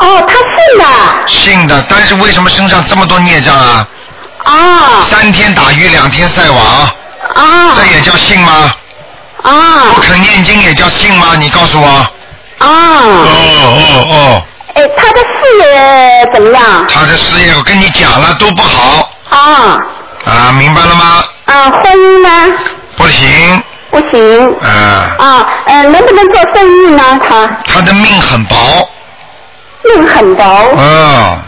[0.00, 0.84] 哦，他信的
[1.26, 3.86] 信的，但是为什么身上这么多孽障啊？
[4.44, 4.52] 啊
[5.10, 6.58] 三天打鱼两天晒网，
[7.34, 8.72] 啊这也叫信吗？
[9.42, 11.28] 啊不肯念经也叫信吗？
[11.38, 11.88] 你告诉我。
[11.88, 12.08] 啊
[12.58, 13.28] 哦啊！
[13.28, 14.42] 哦哦，
[14.74, 16.86] 哎，他的事业怎么样？
[16.88, 19.78] 他的事业我跟你讲了都不好啊
[20.24, 21.22] 啊，明白了吗？
[21.44, 22.54] 啊，婚姻呢？
[22.96, 24.56] 不行不行。
[24.62, 27.20] 啊，啊，呃，能不能做生意呢？
[27.28, 28.56] 他他的命很薄，
[29.94, 30.44] 命很薄。
[30.76, 31.38] 嗯，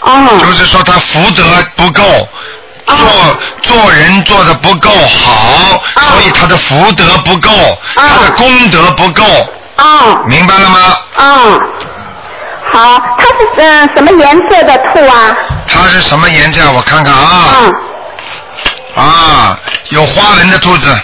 [0.00, 1.42] 哦就是说他福德
[1.76, 2.02] 不够。
[2.86, 2.96] 做
[3.62, 7.50] 做人做的不够好，所以他的福德不够，
[7.94, 9.24] 他的功德不够，
[9.78, 10.78] 哦明白了吗？
[11.16, 11.60] 嗯，
[12.70, 15.34] 好，它是呃什么颜色的兔啊？
[15.66, 16.60] 它是什么颜色？
[16.72, 17.56] 我看看啊。
[17.62, 17.72] 嗯
[19.02, 19.58] 啊，
[19.88, 20.94] 有花纹的兔子，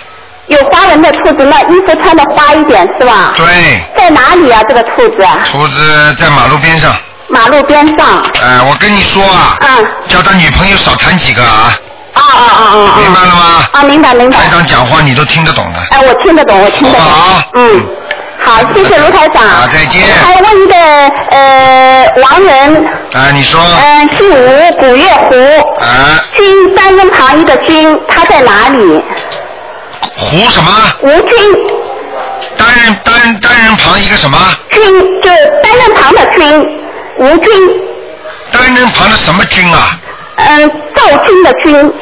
[0.51, 3.33] 有花纹的兔子，那衣服穿的花一点是吧？
[3.37, 4.61] 对，在哪里啊？
[4.69, 5.17] 这个兔子？
[5.51, 6.93] 兔子在马路边上。
[7.29, 8.23] 马路边上。
[8.43, 9.87] 哎、我跟你说啊，嗯。
[10.09, 11.73] 叫他女朋友少谈几个啊，
[12.15, 12.99] 啊啊啊啊啊！
[12.99, 13.69] 明白了吗？
[13.73, 14.37] 啊，明白明白。
[14.37, 15.79] 台长讲话你都听得懂的。
[15.93, 17.01] 哎，我听得懂，我听得懂。
[17.01, 17.87] 好嗯，
[18.43, 19.45] 好，谢谢卢台长。
[19.45, 20.03] 啊，再见。
[20.21, 20.75] 还问一个
[21.31, 22.85] 呃王人，
[23.15, 23.61] 啊，你说。
[23.61, 25.37] 嗯、姓吴，古月胡，
[25.81, 29.01] 啊，军三人旁一个军，他在哪里？
[30.17, 30.71] 胡什么？
[31.03, 31.39] 吴军，
[32.57, 34.39] 单人单单人旁一个什么？
[34.71, 34.83] 军
[35.23, 36.81] 就是单人旁的军，
[37.19, 37.53] 吴军，
[38.51, 39.99] 单人旁的什么军啊？
[40.37, 41.93] 嗯、赵军的军，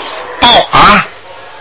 [0.41, 1.05] 豹啊？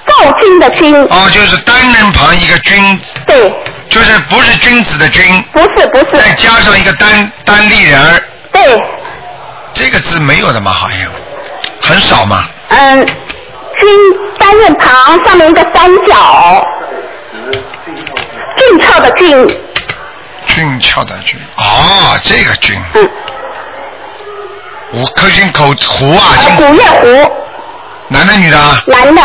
[0.07, 3.51] 赵军的军，哦，就是单人旁一个君，对，
[3.89, 6.05] 就是不是君子的君，不是不是。
[6.13, 8.23] 再，加上一个单单立人儿，
[8.53, 8.81] 对，
[9.73, 10.99] 这个字没有的嘛，好像。
[11.81, 12.45] 很少嘛。
[12.69, 13.05] 嗯，
[13.79, 13.89] 军
[14.39, 16.65] 单人旁上面一个三角，
[18.57, 19.47] 俊俏的俊，
[20.47, 23.09] 俊俏的俊，哦，这个俊，嗯，
[24.93, 27.31] 五颗星口胡啊，呃姓古月湖，
[28.07, 28.81] 男的女的啊？
[28.87, 29.21] 男的，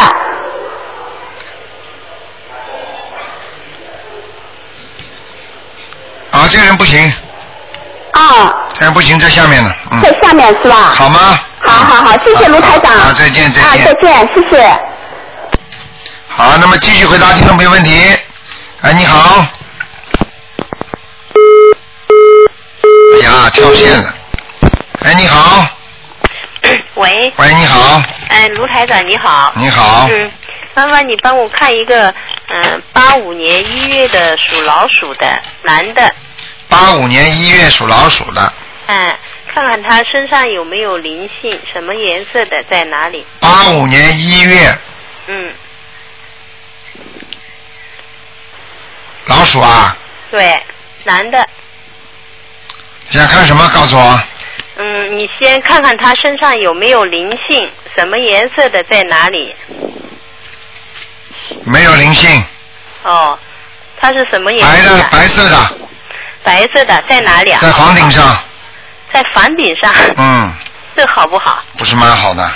[6.31, 7.01] 啊，这个人不行，
[8.13, 10.93] 啊，这个人不行，在下面呢，嗯，在下面是吧？
[10.95, 11.39] 好吗？
[11.73, 12.93] 好好好，谢谢卢台长。
[12.93, 13.95] 好，再见再见啊，见再。
[13.95, 14.79] 见，谢谢。
[16.29, 17.91] 好，那么继续回答听众朋友问题。
[18.83, 19.47] 哎，你好。
[23.15, 24.15] 哎呀，跳线了。
[25.03, 25.67] 哎，你好，
[26.95, 29.53] 喂，喂，你好，哎，卢台长你好。
[29.57, 30.31] 你好，嗯，
[30.75, 32.15] 麻烦你帮我看一个，
[32.49, 35.27] 嗯、八五年一月的属老鼠的
[35.63, 36.15] 男的，
[36.69, 38.53] 八五年一月属老鼠的，
[38.87, 39.19] 嗯，
[39.55, 43.27] 看看他身上有没有灵性，什么颜色的，在哪里？
[43.39, 44.75] 八五年一月
[45.27, 45.55] 嗯，
[49.27, 49.97] 老鼠啊，
[50.31, 50.59] 对，
[51.05, 51.47] 男的。
[53.11, 53.69] 想看什么？
[53.75, 54.23] 告诉我。
[54.77, 59.55] 嗯，你先看看他身上有没有灵性，什么颜色的，在哪里？
[61.65, 62.43] 没有灵性，
[63.03, 63.39] 哦，
[64.01, 65.09] 他是什么颜色的？
[65.11, 65.79] 白色的，
[66.43, 67.61] 白色的，在哪里啊？
[67.61, 68.43] 在房顶上，
[69.13, 70.53] 在房顶上，嗯，
[70.97, 71.63] 这好不好？
[71.77, 72.51] 不是蛮好的。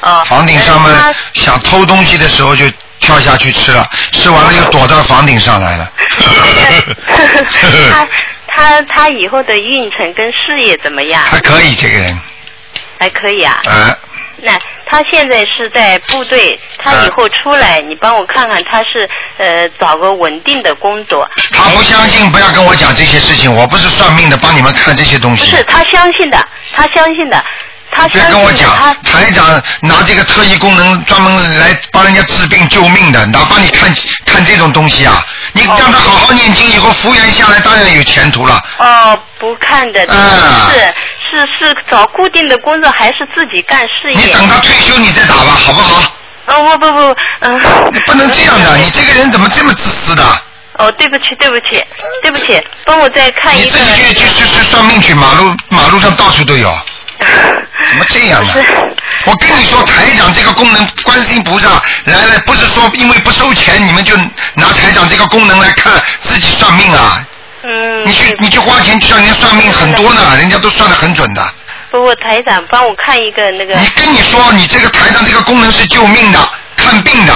[0.00, 2.64] 哦，房顶上呃面想偷东西的时候就
[3.00, 5.90] 跳下去吃了，吃完了又躲到房顶上来了。
[7.90, 8.06] 他
[8.46, 11.22] 他他以后的运程跟事业怎么样？
[11.26, 12.20] 还可以，这个人，
[12.98, 13.60] 还可以啊。
[13.64, 13.96] 啊，
[14.44, 21.26] 那他现在是在部队，他以后出来，你帮我看看他是呃找个稳定的工作。
[21.50, 25.50] 他不相信，不要跟我讲这些事情，我不是算命的，帮你们看这些东西。
[25.50, 27.42] 不是他相信的，他相信的，
[27.90, 33.92] 他别相信的，跟我讲他，台长拿这个特异功能专门来帮人家治病救命的，哪帮你看
[34.26, 35.24] 看这种东西啊？
[35.52, 38.62] 你让他好好念经，以后服务员下来当然有前途了。
[38.78, 40.94] 哦不看的，嗯是
[41.34, 44.16] 是是找固定的工作还是自己干事业？
[44.16, 46.02] 你等他退休你再打吧，好不好？
[46.46, 47.60] 哦不不不，嗯、
[47.92, 50.22] 你不能这样的，你这个人怎么这么自私的？
[50.78, 51.82] 哦，对不起，对不起，
[52.22, 53.84] 对不起，帮我再看你一个自。
[53.84, 56.76] 己去去去去算命去，马路马路上到处都有，
[57.18, 58.52] 怎么这样呢？
[59.24, 61.68] 我跟你说，台长这个功能，观世音菩萨
[62.04, 64.14] 来了，不是说因为不收钱，你们就
[64.54, 65.92] 拿台长这个功能来看
[66.22, 67.24] 自己算命啊？
[67.64, 68.06] 嗯。
[68.06, 71.42] 你去你去花钱去让人家算命很多呢，人家都算的很准的。
[71.90, 73.74] 不过台长帮我看一个那个。
[73.74, 76.38] 你跟你说，你这个台上这个功能是救命的，
[76.76, 77.32] 看病的，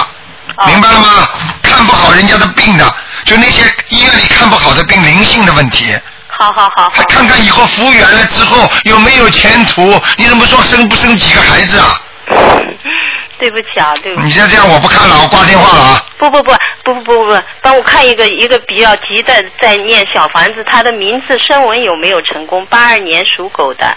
[0.57, 1.29] 哦明白了吗？
[1.63, 5.95] 看不好人家的病的，就那些医院里看不好的病，灵性的问题，
[6.27, 7.07] 好好好还好。
[7.07, 9.97] 看看以后服务员了之后有没有前途。
[10.17, 12.01] 你怎么说生不生几个孩子啊？
[13.39, 14.25] 对不起啊，对不起。
[14.25, 16.05] 你现在这样我不看了，我挂电话了啊。
[16.17, 22.65] 不不不不不不不，帮我看一个一个比较急的在念小房子，他的名字声纹有没有成功？
[22.65, 23.95] 八二年属狗的，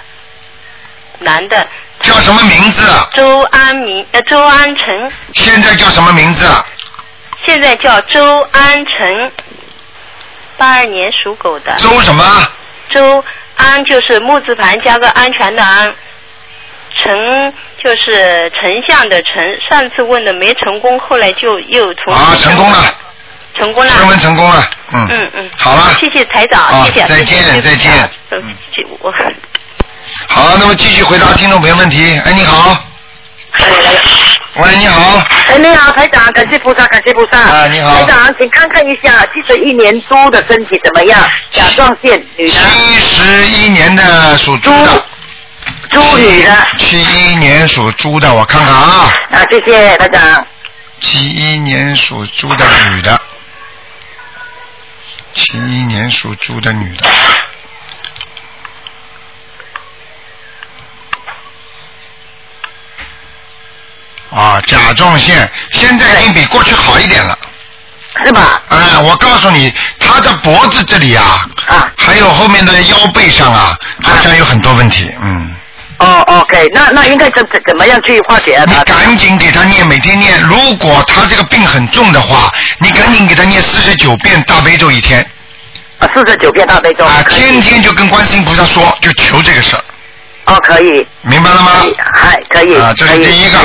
[1.18, 1.66] 男的，
[2.00, 2.88] 叫什么名字？
[2.88, 3.09] 啊？
[3.12, 4.87] 周安明呃周安成，
[5.35, 6.46] 现在叫什么名字？
[6.46, 6.64] 啊？
[7.44, 9.33] 现在叫周安成，
[10.57, 11.74] 八二年属狗的。
[11.76, 12.24] 周什么？
[12.90, 13.24] 周
[13.57, 15.92] 安就是木字旁加个安全的安，
[16.96, 17.52] 丞
[17.83, 19.42] 就是丞相的丞。
[19.68, 22.95] 上次问的没成功，后来就又重新啊，成功了，
[23.59, 23.90] 成功了。
[23.92, 25.07] 升温成功了，嗯。
[25.11, 25.51] 嗯嗯。
[25.57, 25.95] 好了。
[26.01, 27.07] 谢谢台长，啊谢谢。
[27.07, 29.12] 再见谢谢再见嗯，这我。
[30.29, 32.21] 好，那么继续回答听众朋友问题。
[32.25, 32.85] 哎，你好。
[34.57, 35.23] 喂，你好。
[35.49, 37.38] 哎，你好，台长，感谢菩萨，感谢菩萨。
[37.38, 41.21] 啊你好台长，请看看一下七十一年猪的身体怎么样？
[41.51, 42.53] 甲状腺女的。
[42.53, 45.05] 七十一年的属猪的，
[45.92, 46.50] 猪女的。
[46.78, 50.46] 七一年属猪的，我看看啊，啊，谢谢台长。
[51.00, 53.20] 七一年属猪的女的，
[55.35, 57.11] 七一年属猪的女的。
[64.31, 67.38] 啊，甲状腺现在已经比过去好一点了。
[68.24, 68.62] 是吧？
[68.68, 75.12] 哎，我告诉你，他的脖子这里啊，啊，还有后面的腰背上啊，好像有很多问题。
[75.20, 75.55] 嗯，
[76.03, 78.65] 哦，OK，那那应该怎怎怎么样去化解啊？
[78.67, 80.43] 你他赶紧给他念，每天念。
[80.43, 85.25] 如果他这个病很重的话，你赶紧给他念四十九遍大悲咒一天
[85.99, 87.05] 啊，四十九遍大悲咒。
[87.05, 89.85] 啊，可以天天就跟观世音菩萨说，就求这个事儿，
[90.47, 91.71] 哦，可以，明白了吗？
[92.12, 93.59] 还可以，啊，这可以是第一个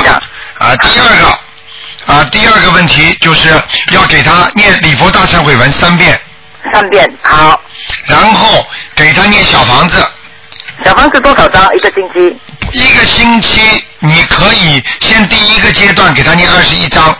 [0.58, 3.48] 啊，第二个啊，第二个问题就是
[3.90, 6.20] 要给他念礼佛大忏悔文三遍，
[6.72, 7.60] 三遍，好。
[8.06, 10.06] 然后给他念小房子。
[10.84, 12.36] 小房子多少张一个星期？
[12.72, 13.60] 一个星期
[14.00, 17.16] 你可以先第一个阶段给他念二十一张，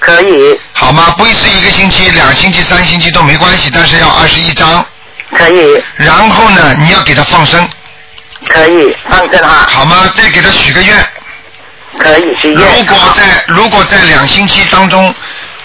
[0.00, 1.14] 可以，好吗？
[1.16, 4.84] 不是一个星期、两星期、三星期都没关系，但是要二十一张。
[5.30, 7.68] 可以，然后呢，你要给他放生，
[8.48, 10.12] 可以，放生哈，好吗？
[10.14, 10.96] 再给他许个愿。
[11.98, 12.62] 可以许如。
[12.84, 15.14] 果在如果在两星期当中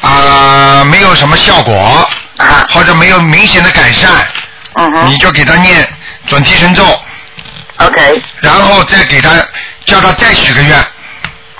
[0.01, 4.09] 啊、没有什么效果，啊，或者没有明显的改善，
[4.75, 5.85] 嗯你就给他念
[6.25, 6.83] 准提神咒，
[7.79, 9.31] ，OK，然后再给他
[9.85, 10.77] 叫他再许个愿，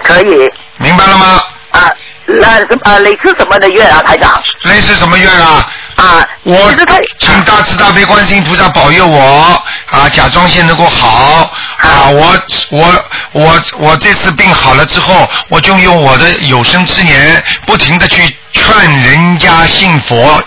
[0.04, 0.50] 可以。
[0.78, 1.44] 明白了吗？
[1.72, 1.92] 啊，
[2.26, 4.42] 那啊，类似什么的愿啊，台长？
[4.64, 5.72] 类似什么愿啊？
[5.96, 6.74] 啊，我
[7.20, 12.10] 请大慈大悲观世音菩萨保佑我啊，甲状腺能够好啊！
[12.10, 20.42] 我我我我这次病好了之后，我就用我的有生之年不停的去劝人家信佛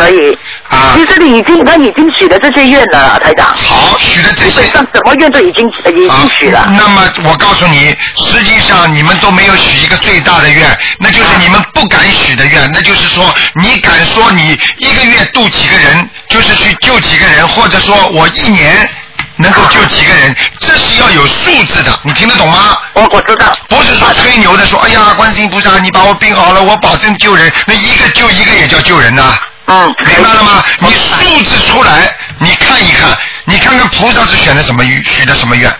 [0.00, 0.38] 可以。
[0.68, 1.04] 啊其。
[1.10, 3.52] 实你已经他已经许了这些愿了，台长。
[3.52, 6.64] 好，许了这些基本上什么愿都已经呃已啊经许了。
[6.78, 12.70] 那么我告诉你，实际上你们都没有许一个最大的愿，那就是你们不敢许的愿。
[12.72, 18.88] 那就是说，你敢说你一个月度几个人，就是去救几个人，或者说我一年
[19.36, 22.78] 能够救几个人，这是要有数字的，你听得懂吗？
[22.92, 23.52] 我我知道。
[23.68, 27.52] 不是说吹牛的说，哎呀，观世音菩萨，你把我病好了，我保证救人。
[27.66, 29.36] 那一个救一个也叫救人呐、
[29.70, 30.64] 嗯，明白了吗？
[30.80, 35.72] 你数字出来，你看一看，你看看菩萨是选的什么许的什么愿？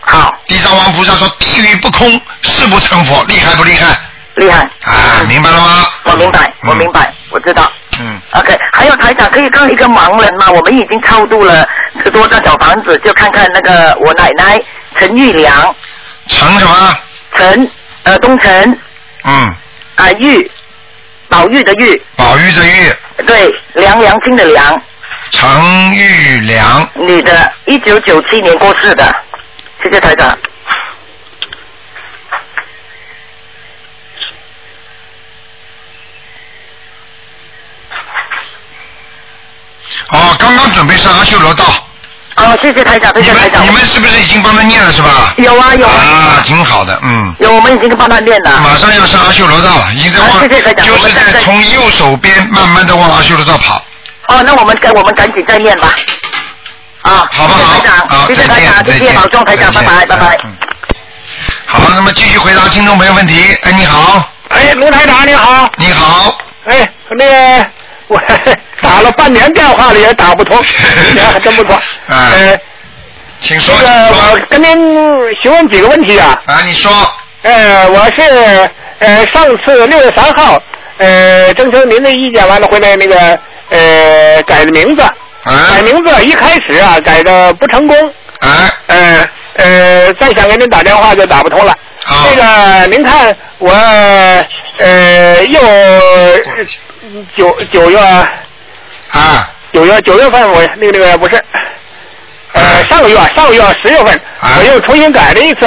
[0.00, 3.96] 好，地藏王菩萨说：“地狱不空，誓不成佛。”厉害不厉害？
[4.34, 4.62] 厉害。
[4.84, 5.86] 啊，明白了吗？
[6.04, 6.90] 我明白，嗯我明。
[6.92, 7.70] 白，我知道。
[7.98, 10.50] 嗯，OK，还有台长可以看一个盲人吗？
[10.50, 11.66] 我们已经超度了
[12.04, 14.60] 十多个小房子，就看看那个我奶奶
[14.96, 15.74] 陈玉良，
[16.28, 16.98] 陈什么？
[17.34, 17.70] 陈
[18.02, 18.78] 呃东陈
[19.24, 19.54] 嗯，
[19.96, 20.50] 啊玉，
[21.28, 22.92] 宝玉的玉，宝玉的玉，
[23.26, 24.82] 对，梁良清的梁，
[25.30, 29.04] 程玉良，女的，一九九七年过世的，
[29.82, 30.36] 谢谢台长。
[40.08, 41.85] 哦，刚刚准备上阿修罗道。
[42.36, 43.78] 哦，谢谢台长，谢谢台长们你。
[43.78, 45.32] 们是不是已经帮他念了是吧？
[45.38, 47.34] 有啊有啊，啊，挺好的，嗯。
[47.40, 48.60] 有，我们已经帮他念了。
[48.62, 53.82] 马上要上阿修罗道了，已经在往，啊谢谢台长就是在在从右手边慢慢的往阿修罗道跑，
[54.28, 55.88] 哦，那我们赶我们赶紧再念吧。
[57.02, 57.58] 啊，好不好？
[57.58, 60.38] 谢谢台长，好，谢谢台长，再见谢谢保重，台长，拜拜，拜拜。
[60.44, 60.52] 嗯
[61.68, 63.56] 好，那么继续回答听众朋友问题。
[63.62, 67.66] 哎，你好，哎，卢台长你好，你好，哎，那个
[68.08, 68.20] 我
[68.80, 70.56] 打了半年电话了也打不通，
[71.14, 71.80] 你还真不错。
[72.08, 72.60] 哎呃，
[73.40, 73.90] 请说，这个
[74.32, 74.76] 我跟您
[75.42, 76.40] 询问几个问题啊。
[76.46, 76.90] 啊，你说，
[77.42, 80.60] 呃，我是呃上次六月三号
[80.98, 83.16] 呃征求您的意见完了回来那个
[83.70, 87.96] 呃改的名字，改哎名字一开始啊改的不成功，
[88.40, 91.74] 啊，呃呃再想给您打电话就打不通了。
[92.04, 93.70] 好这个您看我
[94.78, 95.60] 呃又
[97.36, 97.98] 九九月
[99.16, 101.36] 啊，九月九月份我那个那个不是，
[102.52, 105.66] 呃哎上个月上个月十月份哎我又重新改了一次，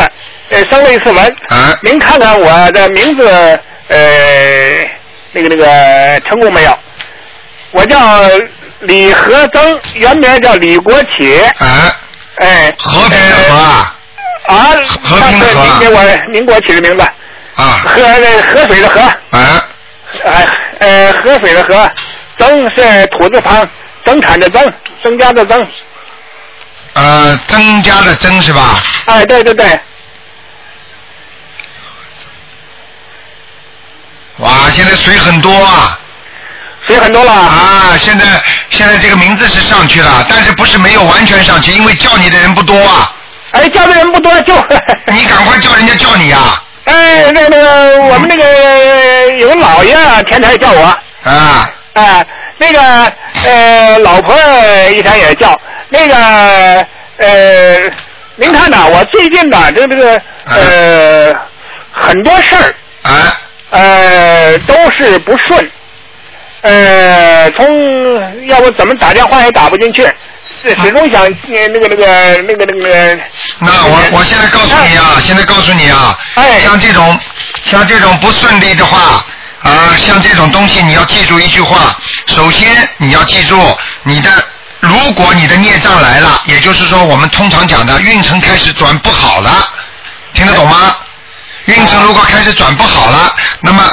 [0.49, 1.35] 呃升了一次文。
[1.49, 1.77] 啊。
[1.81, 3.27] 您看看我的名字
[3.87, 3.97] 呃
[5.31, 6.77] 那个那个成功没有？
[7.71, 7.99] 我叫
[8.81, 11.95] 李和增，原名叫李国启，啊，
[12.37, 12.73] 哎。
[12.79, 13.95] 和平的和啊，
[14.47, 14.65] 呃啊，
[15.03, 17.03] 和平的和您给我您给我起的名字，
[17.55, 19.01] 啊，河那河水的河，
[19.31, 19.65] 啊，
[20.25, 20.47] 哎
[20.79, 21.91] 呃河水的河，
[22.39, 23.67] 增是土字旁，
[24.05, 24.73] 增产的增，
[25.03, 25.67] 增加的增，
[26.93, 28.81] 呃，增加的增是吧？
[29.05, 29.79] 哎对对对，
[34.37, 35.99] 哇，现在水很多啊。
[36.87, 37.31] 水很多了。
[37.31, 38.25] 啊，现在
[38.69, 43.13] 现在这个名字是上去了，但是不是没有完全上去，因为叫你的人不多啊。
[43.51, 44.55] 哎，叫的人不多，就
[45.11, 46.63] 你赶快叫人家叫你啊！
[46.85, 51.69] 哎，那那个我们那个有个老爷啊，天天叫我，啊，
[51.99, 52.25] 哎，
[52.57, 53.13] 那个
[53.45, 54.33] 呃，老婆
[54.89, 56.15] 一天也叫，那个
[57.17, 57.91] 呃，
[58.37, 61.35] 您看呐，我最近呐，这个这个呃，
[61.91, 62.73] 很多事儿，
[63.03, 63.37] 啊，
[63.71, 65.69] 呃，都是不顺，
[66.61, 70.03] 呃，从要不怎么打电话也打不进去，
[70.63, 73.19] 始始终想呃那个那个那个那个。
[73.59, 76.61] 那我我现在告诉你啊，现在告诉你啊，哎。
[76.61, 77.19] 像这种
[77.65, 79.25] 像这种不顺利的话
[79.61, 81.97] 啊，像这种东西你要记住一句话，
[82.27, 84.29] 首先你要记住你的。
[84.81, 89.67] 如果你的孽障来了，也就是说我们通常讲的运程开始转不好了，
[90.33, 90.95] 听得懂吗？
[91.65, 93.83] 运程如果开始转不好了，那么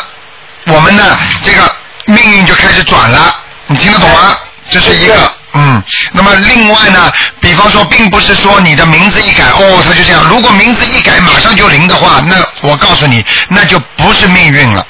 [0.66, 3.34] 我们呢这个命运就开始转了，
[3.66, 4.36] 你听得懂吗？
[4.70, 5.32] 这是一个。
[5.54, 7.10] 嗯，那么另外呢，
[7.40, 10.22] 比方说，并不是说你的名字一改，哦，他就这样。
[10.28, 14.86] 如果名字一改马上就灵的话，那我告诉你，那就不是命运了，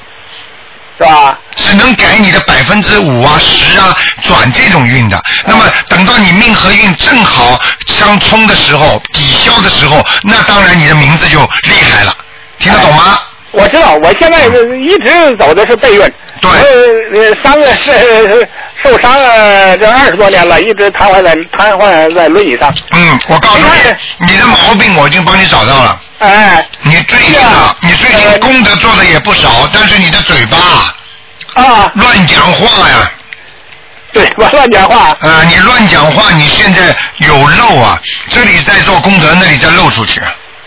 [0.99, 1.37] 是吧？
[1.55, 5.21] 只能改你的百分之五啊、十啊，转这种运的。
[5.45, 12.15] 那么等到你命和运正好相冲的时候，抵消的时候，那当然你的名字就厉害了，
[12.57, 13.19] 听得懂吗？
[13.51, 16.01] 我知道，我现在是一直走的是背运。
[16.41, 16.51] 对。
[16.51, 18.47] 我呃伤个是
[18.83, 22.73] 受伤了这二十多年了，一直瘫痪在瘫痪在轮椅上。
[22.91, 25.99] 嗯，我告诉你，你的毛病我已经帮你找到了。
[26.19, 26.65] 哎。
[26.81, 30.57] 你最近啊，你最近功德做的也不少，但是你的嘴巴
[31.61, 33.11] 啊乱讲话呀。
[34.13, 35.15] 对，我乱讲话。
[35.21, 37.99] 呃，你乱讲话，你现在有漏啊，
[38.29, 40.21] 这里在做功德，那里在漏出去。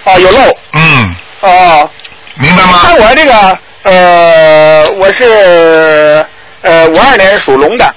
[0.04, 0.58] 啊，有漏。
[0.72, 1.90] 嗯，哦。
[2.34, 2.80] 明白吗？
[2.82, 6.26] 看我这个呃，我是
[6.62, 7.94] 呃五二年属龙的。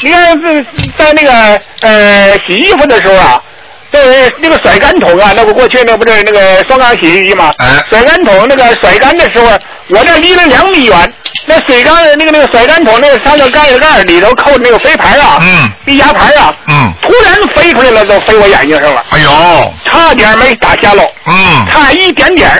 [0.00, 0.64] 你看在
[0.96, 3.42] 在那个呃洗衣服的时候啊，
[3.90, 7.52] 对那个甩干桶啊，那不过去那不是那个双缸洗衣机吗？
[7.88, 9.46] 甩干桶那个甩干的时候，
[9.88, 11.14] 我这离了两米远，
[11.46, 19.04] 那水缸那个那个甩干桶那个上面盖子盖里头扣的那个飞盘啊，嗯，那牙盘啊，嗯，突然飞出来了，都飞我眼睛上了。
[19.10, 21.12] 哎呦，差点没打瞎喽。
[21.26, 22.50] 嗯，差一点点。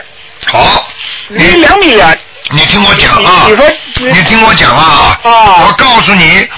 [0.47, 0.89] 好，
[1.29, 2.19] 离两米远。
[2.53, 3.65] 你听我讲啊，你说
[4.13, 5.31] 你听我讲啊，啊，
[5.69, 6.49] 我告诉你，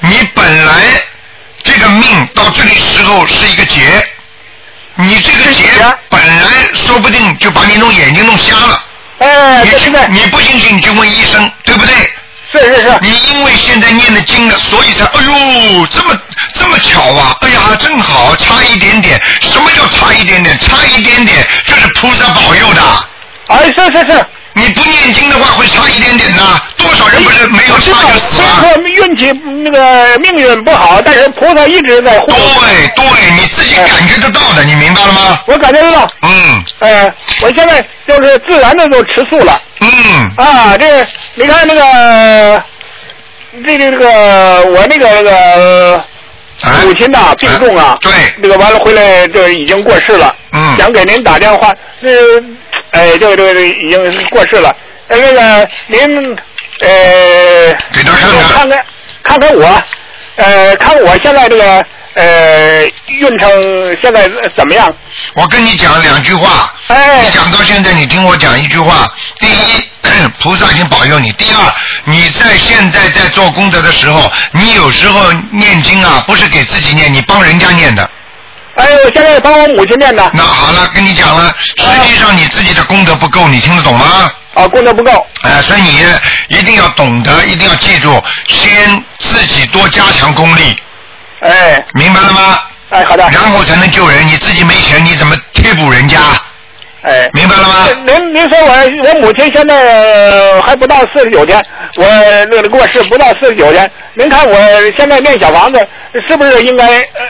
[0.00, 1.09] 你本来这
[1.80, 3.80] 个命到这里时候是一个劫，
[4.94, 5.64] 你这个劫
[6.08, 8.84] 本来说不定就把你弄眼睛弄瞎了。
[9.18, 11.94] 哎，你去你不信去你就问医生，对不对？
[12.52, 12.98] 是是是。
[13.00, 16.18] 你因为现在念的经了，所以才哎呦这么
[16.54, 17.36] 这么巧啊！
[17.42, 19.20] 哎呀，正好差一点点。
[19.40, 20.58] 什么叫差一点点？
[20.58, 22.82] 差一点点就是菩萨保佑的。
[23.48, 24.26] 哎，是是是。
[24.52, 26.42] 你不念经的话，会差一点点的。
[26.76, 28.48] 多少人不是没有差就死了？
[28.60, 29.30] 虽说运气
[29.62, 32.26] 那个命运不好，但是菩萨一直在护。
[32.26, 35.38] 对对，你自己感觉得到的，你明白了吗？
[35.46, 36.06] 我感觉得到。
[36.22, 36.64] 嗯。
[36.80, 39.60] 呃，我现在就是自然的就吃素了。
[39.80, 40.30] 嗯。
[40.36, 42.62] 啊，这你看那个，
[43.64, 46.04] 这个这个我那个那个
[46.82, 50.34] 母亲呐病重啊，对，那个完了回来就已经过世了。
[50.52, 50.76] 嗯。
[50.76, 52.10] 想给您打电话，那
[52.92, 54.74] 哎，这个这个这个已经过世了。
[55.08, 56.36] 呃，那个您
[56.80, 58.84] 呃，给他看看，看看
[59.22, 59.82] 看看我，
[60.36, 61.84] 呃，看我现在这个
[62.14, 64.92] 呃运程现在怎么样？
[65.34, 66.72] 我跟你讲两句话。
[66.88, 67.22] 哎。
[67.22, 69.12] 你讲到现在，你听我讲一句话。
[69.38, 69.90] 第一，
[70.38, 71.72] 菩萨已经保佑你；第二，
[72.04, 78.08] 你在现在在做功德的时候，你有时候念经啊，不是给自己念，你帮人家念的。
[78.80, 80.30] 哎，我现在帮我母亲念的。
[80.32, 84.32] 那好了，跟你讲了，实际上你自己的功德不够，你听得懂吗？
[84.54, 85.26] 啊，功德不够。
[85.42, 86.02] 哎，所以你
[86.48, 90.76] 一定要懂得，一定要记住，先自己多加强功力。
[91.40, 91.84] 哎。
[91.92, 92.58] 明白了吗？
[92.88, 93.28] 哎，好的。
[93.30, 96.18] 然后才能救人，你自己没钱，你怎么贴补人家？
[97.02, 97.88] 哎，明白了吗？
[98.06, 98.72] 您您说我
[99.08, 101.62] 我母亲现在还不到四十九天，
[101.96, 102.04] 我
[102.50, 104.56] 那个过世不到四十九天，您看我
[104.96, 105.86] 现在念小房子，
[106.26, 107.26] 是不是应该呃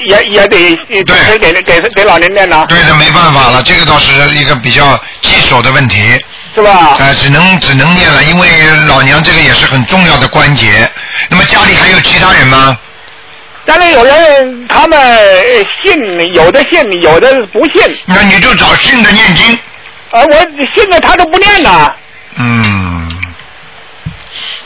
[0.00, 2.64] 也也得对给给给老人念呢？
[2.68, 6.20] 对的，没办法了，这个倒是一个比较棘手的问题。
[6.56, 6.96] 是吧？
[7.00, 8.48] 哎、只能只能念了，因为
[8.86, 10.88] 老娘这个也是很重要的关节。
[11.28, 12.76] 那么家里还有其他人吗？
[13.66, 14.98] 家里有人他们
[15.82, 17.80] 信，有的信，有的不信。
[18.06, 19.58] 那你就找信的念经。
[20.10, 21.92] 啊，我信的他都不念呐。
[22.38, 23.08] 嗯，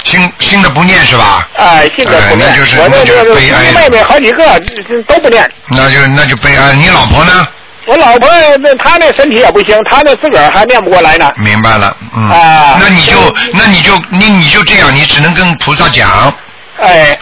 [0.05, 1.49] 信信的不念是吧？
[1.57, 2.49] 哎，信的不念。
[2.49, 5.49] 哎那就是我那就是这悲哀妹妹好几个这这都不念。
[5.71, 6.75] 那就那就悲哀。
[6.75, 7.49] 你老婆呢？
[7.87, 8.29] 我老婆
[8.59, 11.33] 那她那身体也不行，她那自个儿还念不过来呢。
[11.37, 12.29] 明白了，嗯。
[12.29, 16.35] 啊那你就那你就你你就这样，你只能跟菩萨讲。
[16.81, 17.19] 哎，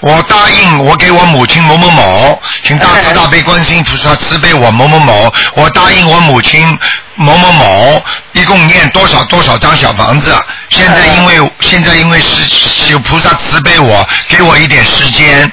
[0.00, 6.78] 我答应我给我母亲某某某，请大慈大悲观世音菩萨慈悲我某某某，我答应我母亲
[7.14, 8.02] 某某某，
[8.32, 10.34] 一共念多少多少张小房子。
[10.70, 15.50] 现在因为现在因为是是有菩萨慈悲我，给我一点时间，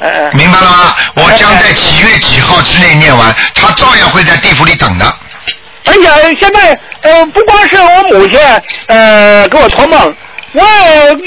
[0.00, 0.94] 嗯明白了吗？
[1.14, 5.14] 我将在几月几号之内念完，他照样会在地府里等的。
[5.86, 8.38] 而且现在呃，不光是我母亲
[8.86, 10.14] 呃给我托梦，
[10.52, 10.64] 我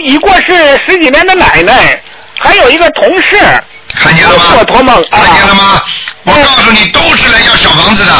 [0.01, 2.01] 已过世十几年的奶奶，
[2.43, 3.37] 还有一个同事
[3.95, 4.43] 看见了吗？
[4.51, 5.19] 给我托梦啊。
[5.23, 5.81] 看见了吗？
[6.23, 8.11] 我告诉你，都是来要小房子的。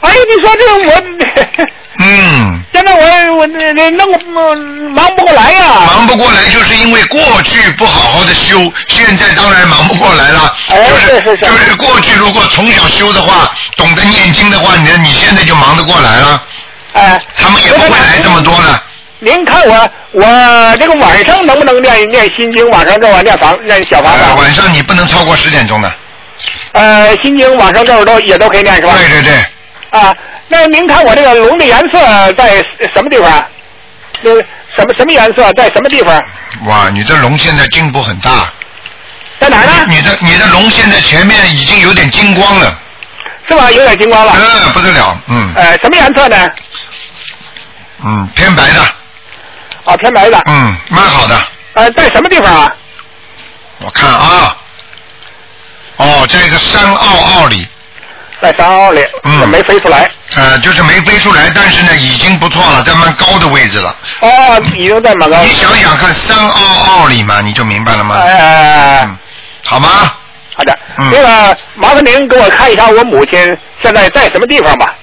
[0.00, 1.66] 哎，你说这我，
[2.00, 2.62] 嗯。
[2.72, 5.62] 现在我我那那弄忙不过来呀。
[5.86, 10.54] 忙不过来，就是因为过去不好好的修，现在当然忙不过来了。
[10.68, 16.42] 哎就是是是就是过去如果从小修的话，懂得念经的话，你你现在就忙得过来了。
[16.94, 17.20] 哎。
[17.36, 18.82] 他们也不会来这么多的。
[19.24, 22.68] 您看我我这个晚上能不能念念心经？
[22.70, 24.24] 晚上这我，念房念小房子。
[24.24, 25.92] 呃，晚上你不能超过十点钟的。
[26.72, 28.94] 呃，心经晚上这儿都也都可以念是吧？
[28.98, 30.00] 对对对。
[30.00, 30.12] 啊，
[30.48, 32.56] 那您看我这个龙的颜色在
[32.92, 33.46] 什么地方？
[34.24, 34.44] 就是
[34.76, 36.20] 什么什么颜色在什么地方？
[36.64, 38.52] 哇，你这龙现在进步很大。
[39.38, 39.72] 在哪儿呢？
[39.88, 42.76] 你的你的龙现在前面已经有点金光了。
[43.48, 43.70] 是吧？
[43.70, 44.34] 有点金光了。
[44.36, 46.50] 嗯，不得了，嗯呃，什么颜色呢？
[48.04, 48.80] 嗯，偏白的，
[49.84, 50.40] 啊，偏白的。
[50.46, 51.42] 嗯，蛮好的。
[51.74, 52.72] 呃，在什么地方啊？
[53.78, 54.56] 我看啊，
[55.96, 57.66] 哦，在一个山坳坳里，
[58.40, 60.08] 在山坳里，嗯没飞出来。
[60.36, 63.94] 呃，就是没飞出来，但是呢，已经不错了，在蛮高的位置了。
[64.20, 65.36] 哦，已经在蛮高。
[65.42, 66.54] 你想想看，山坳
[66.84, 68.16] 坳里嘛，你就明白了吗？
[68.20, 69.08] 哎哎哎，
[69.64, 69.88] 好吗？
[70.54, 70.78] 好的。
[70.98, 74.94] 嗯那个，麻烦您给我看一下我母亲现在在什么地方吧。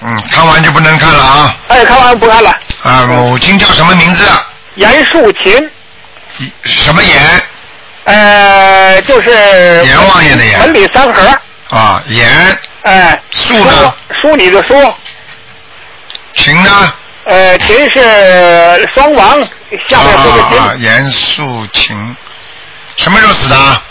[0.00, 1.56] 嗯，看完就不能看了啊。
[1.68, 2.50] 哎，看完不看了。
[2.82, 4.24] 啊，母亲叫什么名字？
[4.76, 5.70] 严树琴。
[6.62, 7.42] 什么严？
[8.04, 9.30] 呃，就是。
[9.30, 11.28] 阎王爷的阎门里三合。
[11.70, 12.28] 啊，严。
[12.82, 13.20] 哎。
[13.30, 13.94] 树呢？
[14.22, 14.74] 书里的书。
[16.34, 16.94] 琴呢？
[17.24, 19.38] 呃，琴是双王，
[19.86, 20.58] 下面是个琴。
[20.58, 22.16] 啊啊，严肃琴，
[22.96, 23.82] 什么时候死的啊？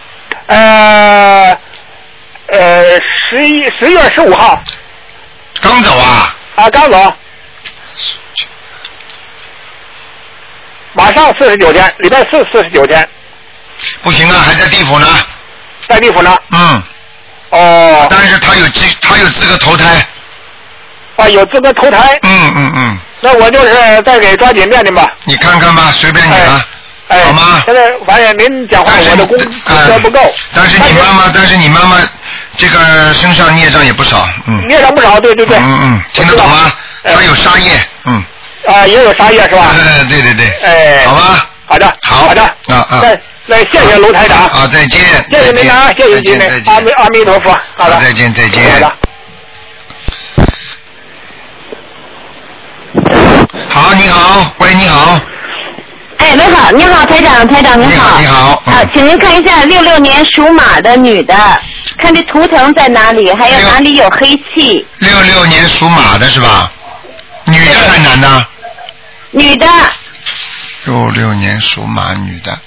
[0.47, 1.57] 呃
[2.47, 2.83] 呃，
[3.29, 4.59] 十一十月十五号
[5.67, 6.35] 刚走啊？
[6.55, 7.13] 啊，刚走。
[10.93, 13.07] 马上四十九天，礼拜四四十九天，
[14.01, 15.07] 不行啊，还在地府呢。
[15.87, 16.35] 在地府呢。
[16.51, 16.83] 嗯。
[17.49, 18.07] 哦。
[18.09, 20.05] 但是他有资，他有资格投胎。
[21.17, 22.17] 啊，有资格投胎。
[22.23, 25.05] 嗯嗯嗯，那我就是再给抓紧念念吧。
[25.25, 26.65] 你看看吧，随便你了。
[27.09, 27.61] 哎，好吗？
[27.65, 30.19] 现在发现您讲话我的功功德不够。
[30.53, 31.97] 但是你妈妈，但是你妈妈
[32.57, 34.67] 这个身上孽障也不少，嗯。
[34.67, 35.57] 孽障不少，对对对。
[35.57, 36.71] 嗯嗯，听得懂吗？
[37.03, 37.71] 他有杀业，
[38.05, 38.23] 嗯。
[38.67, 39.67] 啊，也有杀业是吧？
[39.77, 40.49] 嗯，对对对。
[40.63, 41.05] 哎。
[41.05, 41.49] 好吧。
[41.67, 41.93] 好的。
[42.01, 42.15] 好。
[42.27, 42.41] 好的。
[42.41, 42.99] 啊啊。
[43.01, 44.37] 那那谢谢卢台长。
[44.39, 44.99] 啊，再见。
[45.31, 47.55] 谢谢您啊，谢谢您，阿弥阿弥陀佛。
[47.75, 48.01] 好的。
[48.01, 48.73] 再见再见。
[48.73, 48.93] 好的。
[53.69, 55.19] 好，你好，喂，你好。
[56.17, 58.19] 哎，你好，你好，台长，台长您好。
[58.19, 58.63] 你好。
[58.65, 61.33] 啊，请您看一下六六年属马的女的，
[61.97, 64.85] 看这图腾在哪里，还有哪里有黑气？
[64.99, 66.71] 六六年属马的是吧？
[67.45, 68.47] 女的还是男的？
[69.31, 69.67] 女的，
[70.85, 72.57] 六六年属马女的，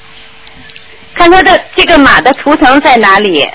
[1.14, 3.48] 看她的这个马的图腾在哪里？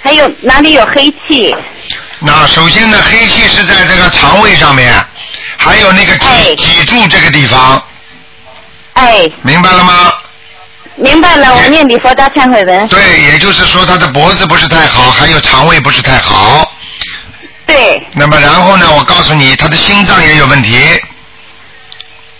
[0.00, 1.54] 还有哪里有黑气？
[2.20, 4.94] 那首先呢，黑气是在这个肠胃上面，
[5.56, 7.82] 还有那个脊脊柱这个地方，
[8.94, 10.12] 哎，明白了吗？
[10.98, 12.88] 明白了，我念礼佛大忏悔文。
[12.88, 16.72] 对，也就是说他的脖子不是太好，还有肠胃不是太好。
[17.66, 18.02] 对。
[18.12, 20.76] 那么然后呢，我告诉你，他的心脏也有问题，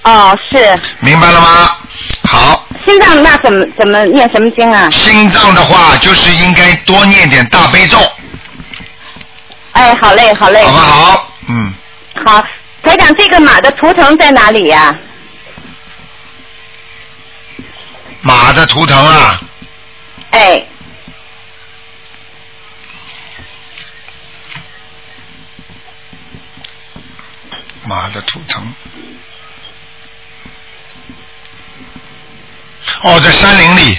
[0.03, 0.77] 哦，是。
[1.01, 1.77] 明白了吗？
[2.25, 2.65] 好。
[2.85, 4.89] 心脏那怎么怎么念什么经啊？
[4.91, 7.99] 心脏的话，就是应该多念点大悲咒，
[9.73, 10.65] 哎，好嘞，好嘞。
[10.65, 11.33] 好不好？
[11.49, 11.75] 嗯，
[12.25, 12.43] 好，
[12.83, 14.95] 台长，这个马的图腾在哪里呀、
[18.21, 19.41] 马的图腾啊，
[20.31, 20.63] 哎，
[27.85, 28.75] 马的图腾。
[33.03, 33.99] 哦，在山林里，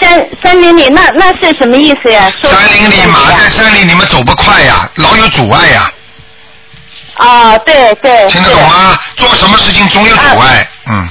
[0.00, 2.30] 山山林里，那那是什么意思呀？
[2.40, 5.92] 说山林里马在山林你们走不快呀，老有阻碍呀，
[7.14, 8.26] 啊，对对。
[8.28, 8.98] 听得懂吗？
[9.16, 11.08] 做什么事情总有阻碍，嗯，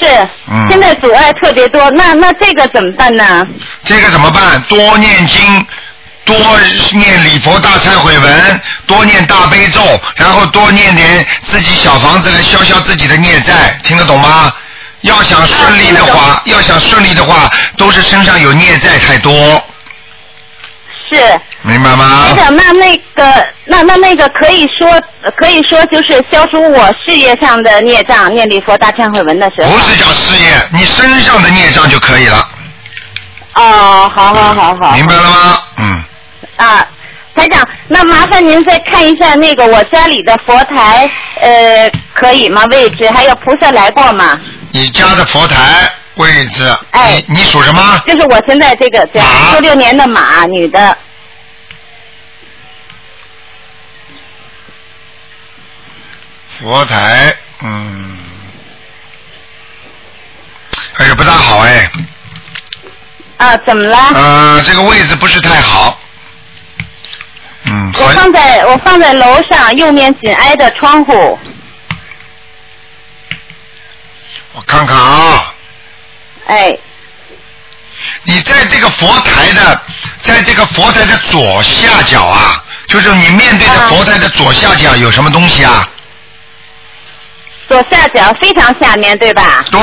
[0.00, 0.28] 是。
[0.48, 3.46] 嗯现在阻碍特别多，那那这个怎么办呢？
[3.84, 4.60] 这个怎么办？
[4.62, 5.66] 多念经，
[6.24, 6.36] 多
[6.92, 9.80] 念礼佛大忏悔文，多念大悲咒，
[10.16, 14.52] 然后多念点自己小房子来消消自己的孽债，听得懂吗？
[15.02, 19.32] 要想顺利的话，要想顺利的话，都是身上有孽债太多，
[21.10, 21.40] 是。
[21.66, 22.42] 明白吗台？
[22.42, 24.88] 长，那那个，那那那个可以说，
[25.36, 29.70] 可以说就是消除我事业上的孽障，念礼佛大忏悔文的时候。
[29.72, 32.48] 不是讲事业，你身上的孽障就可以了，
[33.56, 34.92] 哦，好好好好。
[34.94, 35.58] 明白了吗？
[35.78, 36.04] 嗯，
[36.56, 36.86] 啊，
[37.34, 41.10] 台长，那麻烦您再看一下那个我家里的佛台，
[41.40, 42.64] 呃，可以吗？
[42.70, 44.38] 位置还有菩萨来过吗？
[44.70, 48.00] 你家的佛台位置，哎你你属什么？
[48.06, 50.96] 就是我现在这个家，六六年的马，女的。
[56.60, 58.16] 佛台，嗯，
[60.96, 61.90] 哎呀，不大好哎，
[63.36, 63.98] 啊，怎么了？
[64.14, 66.00] 呃，这个位置不是太好，
[67.64, 71.38] 嗯，我放在我放在楼上，右面紧挨着窗户。
[74.54, 75.54] 我看看啊，
[76.46, 76.74] 哎，
[78.22, 79.80] 你在这个佛台的，
[80.22, 85.86] 在这个佛台的左下角啊，就是你面对的佛台的左下角有什么东西啊？
[87.68, 89.64] 左下角非常下面对吧？
[89.70, 89.80] 对。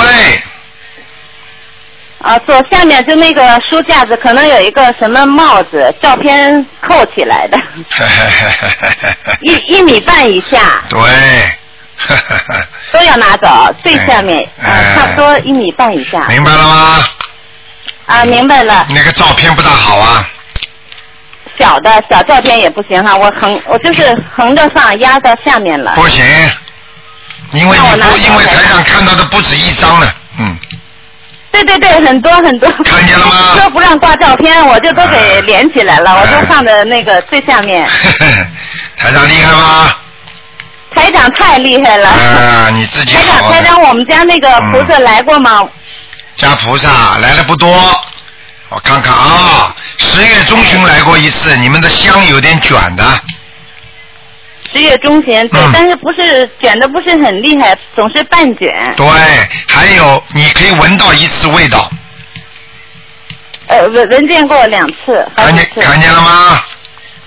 [2.19, 7.59] 啊，左下面就那个书架子，可能有一个什么帽子，照片扣起来的，
[9.41, 10.97] 一一米半以下对，
[12.93, 16.25] 都要拿走，最下面啊、哎差不多一米半以下。
[16.29, 17.03] 明白了吗？
[18.05, 18.85] 啊，明白了。
[18.91, 20.25] 那个照片不大好啊，
[21.59, 25.91] 小的小照片也不行哈，我横我就是横着放，压到下面了。
[25.95, 26.23] 不行，
[27.53, 30.57] 因为你不，因为台台上看到的不止一张了，嗯，
[31.51, 32.69] 对对对，很多很多。
[32.83, 33.53] 看见了吗？
[33.55, 37.87] 说不让挂照片，我就都给连起来了，我就放在那个最下面。
[38.97, 39.95] 台长厉害吗？
[40.95, 42.09] 台长太厉害了。
[42.09, 45.63] 啊，你自己台长，台长，我们家那个菩萨来过吗？
[46.35, 47.69] 家菩萨来的不多，
[48.69, 53.03] 我看看啊，十月中旬来过一次，你们的香有点卷的，
[54.73, 58.93] 十月中旬，对，嗯但是不是卷的不是很厉害，总是半卷。
[58.97, 59.05] 对，
[59.67, 61.89] 还有你可以闻到一次味道，
[63.67, 65.55] 呃，闻闻见过两次，好看。
[65.55, 66.61] 见看见了吗？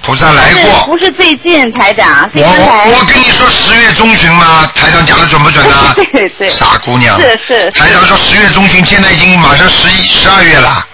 [0.02, 2.40] 菩萨来过，不是最近，台长，我。
[2.42, 5.74] 我我跟你说十月中旬吗，台长讲的准不准呢？
[6.12, 6.48] 对对。
[6.50, 7.20] 傻姑娘。
[7.20, 7.70] 是是。
[7.72, 10.86] 台长说十月中旬，现在已经马上十一、十二月了。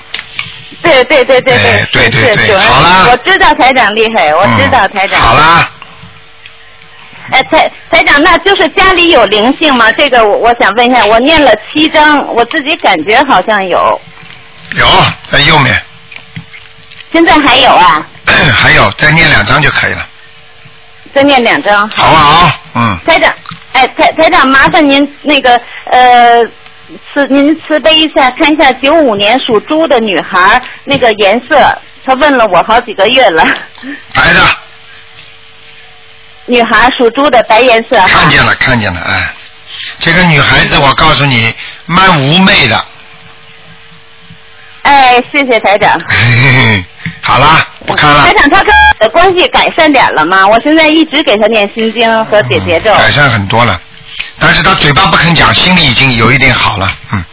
[0.82, 1.54] 对对对对
[1.92, 5.20] 对对对对好啦我知道台长厉害，我知道台长。
[5.20, 5.70] 好啦，
[7.32, 9.90] 哎，台台长，那就是家里有灵性吗？
[9.92, 14.00] 这个我我想问一下，我念了七章，我自己感觉好像有，
[14.76, 14.86] 有
[15.28, 15.82] 在右面，
[17.10, 18.06] 现在还有啊？
[18.54, 20.06] 还有再念两张就可以了，
[21.14, 21.88] 再念两张。
[21.88, 22.52] 好不好？
[22.74, 23.32] 嗯，台长，
[23.72, 25.60] 哎，台台长，麻烦您那个
[25.90, 26.44] 呃，
[27.12, 31.56] 慈您慈悲一下，看一下九五年属猪的女孩那个颜色，
[32.04, 33.42] 她问了我好几个月了。
[34.14, 34.40] 白的，
[36.46, 37.96] 女孩属猪的白颜色。
[38.06, 39.34] 看见了看见了，哎，
[39.98, 41.54] 这个女孩子我告诉你，
[41.86, 42.84] 蛮妩媚的，
[44.82, 45.98] 哎，谢谢台长。
[47.20, 50.46] 好啦，不看了台，长，他跟我的关系改善点了吗？
[50.46, 52.92] 我现在一直给他念心经和解结咒。
[52.94, 53.80] 改善很多了，
[54.38, 57.24] 但是他嘴巴不肯讲，心里已经有一点好了，嗯，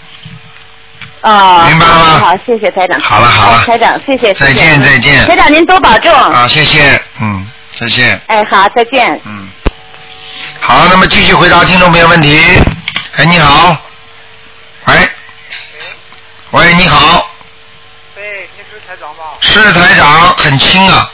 [1.21, 2.99] 哦，明白了吗好，谢谢台长。
[2.99, 4.33] 好了好了台长，谢谢。
[4.33, 6.13] 再见再见台长您多保重。
[6.13, 7.47] 啊，谢谢，嗯，
[7.79, 8.21] 再见。
[8.27, 9.19] 哎，好，再见。
[9.25, 9.47] 嗯。
[10.59, 12.41] 好，那么继续回答听众朋友问题。
[13.15, 13.77] 哎，你好。
[14.85, 15.09] 喂。
[16.51, 17.31] 喂，你好。
[18.17, 19.23] 喂，你是台长吗？
[19.39, 21.09] 是台长，很轻啊。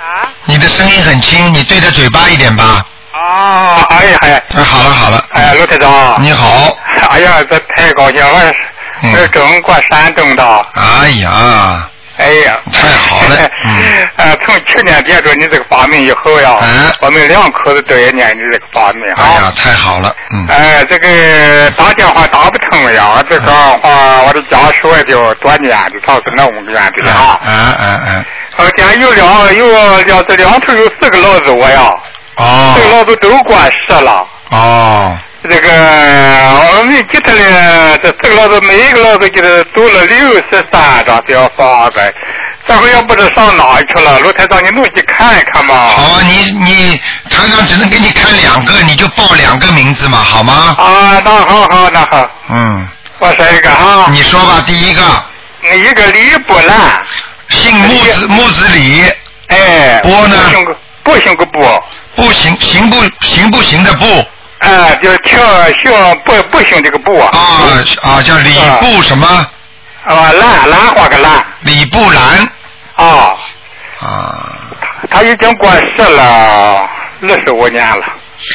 [0.00, 0.28] 啊？
[0.46, 2.82] 你的声音很轻，你对着嘴巴一点吧。
[3.12, 5.22] 啊，哎呀哎，哎，好了好了。
[5.32, 6.22] 哎，罗台长。
[6.22, 6.78] 你好。
[7.10, 8.54] 哎呀，这太高兴了，我是
[9.02, 10.66] 嗯我是正过山东的。
[10.74, 11.86] 哎呀。
[12.20, 13.48] 哎呀，太好了。
[13.66, 14.08] 嗯。
[14.16, 16.58] 啊，从去年接触你这个法门以后呀，
[17.00, 20.46] 我们两口子都也念你这个法门哎呀，太好了，嗯。
[20.48, 27.40] 哎，这个打电话打不通呀，这个话我的家属也就多念的，他是那么远的啊。
[27.44, 28.24] 啊啊啊！
[28.56, 31.90] 我家有两有两这两头有四个老子我呀，
[32.36, 33.56] 哦这个老子都过
[33.88, 34.26] 世了。
[34.50, 35.16] 哦。
[35.48, 35.68] 这个
[36.76, 42.14] 我们给他的这四个老子每一个老子给他读了六十三张小房子，
[42.66, 44.20] 这回要不知上哪去了。
[44.20, 45.74] 罗台长，你弄去看一看嘛？
[45.74, 50.76] 好啊，你你台长只能给你看两个，你就报两个名字嘛，好吗？
[50.78, 52.88] 啊，那好好那好，嗯。
[53.18, 54.08] 我说一个哈。
[54.10, 55.02] 你说吧，第一个。
[55.74, 57.02] 一个李波兰。
[57.48, 59.04] 姓木子木子李。
[59.48, 60.00] 哎。
[60.02, 60.36] 波呢？
[60.36, 61.82] 不行个不行个不。
[62.14, 64.04] 不行行不行不行的不。
[64.60, 65.38] 哎，就是姓
[65.82, 67.28] 姓不不行这个不啊。
[67.32, 67.38] 啊
[68.02, 69.26] 啊，叫李布什么？
[70.06, 71.44] 啊，兰兰花个兰。
[71.60, 72.48] 李布兰。
[72.96, 73.36] 啊。
[74.00, 74.46] 啊。
[75.10, 76.88] 他已经过世了
[77.22, 78.04] 二十五年了。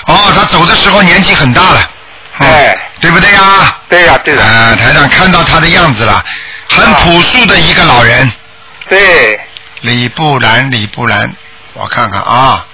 [0.08, 1.90] 哦，他走的时候年纪很大了。
[2.40, 2.78] 哎。
[3.02, 3.78] 对不对呀？
[3.90, 4.44] 对呀，对呀。
[4.44, 6.24] 啊，台上看到他的样子了，
[6.70, 8.32] 很朴素的一个老人。
[8.90, 9.40] 对。
[9.82, 11.32] 李布兰，李布兰，
[11.74, 12.66] 我看看啊。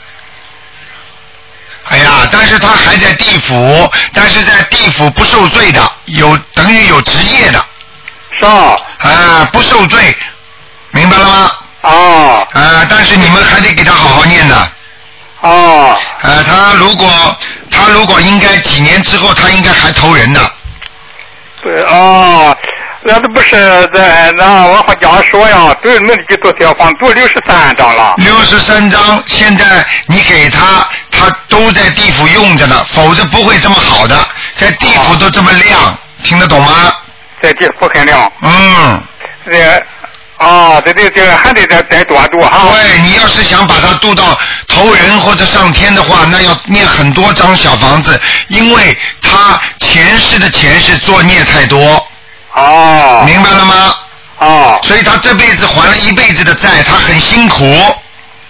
[1.92, 7.66] 哎呀，但是他还在地府，但是在地府不受罪的，有等于有职业的。
[8.40, 8.78] 是啊。
[9.00, 10.16] 啊，不受罪，
[10.92, 11.52] 明白了吗？
[11.82, 12.48] 哦。
[12.54, 14.72] 啊，但是你们还得给他好好念的。
[15.42, 15.98] 哦。
[16.22, 17.38] 呃，他如果
[17.70, 20.40] 他如果应该几年之后，他应该还投人的。
[21.62, 22.56] 对哦，
[23.04, 23.50] 那都不是
[23.94, 28.14] 在那我和家说呀，对那几座小房都六十三张了。
[28.18, 29.66] 六十三张，现在
[30.08, 34.16] 你给他，他都在地府用着呢，否则不会这么好的，
[34.56, 36.94] 在地府都这么亮，听得懂吗？
[37.42, 38.32] 在地府很亮。
[38.44, 39.04] 嗯。
[39.52, 39.84] 这
[40.38, 42.68] 啊，这这这还得再再多读哈。
[42.72, 44.38] 对你要是想把他渡到
[44.68, 52.08] 投人或者上天的话，那要念很多张小房子，因为他前世的前世作孽太多。
[52.54, 53.24] 哦。
[53.26, 53.96] 明白了吗？
[54.40, 54.80] 哦。
[54.84, 57.64] 所以他这辈子还了一辈子的债，他很辛苦。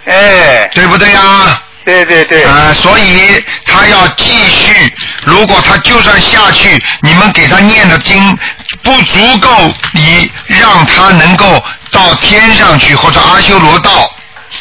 [0.05, 0.67] 哎。
[0.73, 1.61] 对不对呀？
[1.83, 2.43] 对对对。
[2.43, 4.93] 啊、所以他要继续。
[5.25, 8.37] 如果他就算下去，你们给他念的经
[8.83, 9.49] 不足够，
[9.93, 14.11] 你让他能够到天上去，或者阿修罗道，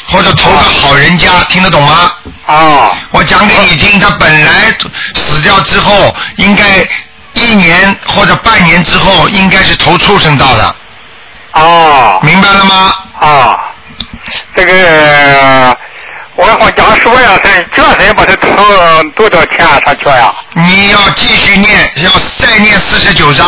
[0.07, 2.11] 或者投个好人家，听得懂吗？
[2.47, 2.95] 哦。
[3.11, 4.51] 我讲给你听，他本来
[5.15, 6.63] 死掉之后，应该
[7.33, 10.75] 一年或者半年之后，应该是投畜生道的。
[11.53, 12.19] 哦。
[12.23, 12.95] 明白了吗？
[13.19, 13.59] 啊。
[14.55, 15.77] 这个
[16.35, 18.47] 我好家说呀，这这人把他投
[19.15, 20.33] 多少钱上去呀？
[20.53, 23.47] 你要继续念，要再念四十九章。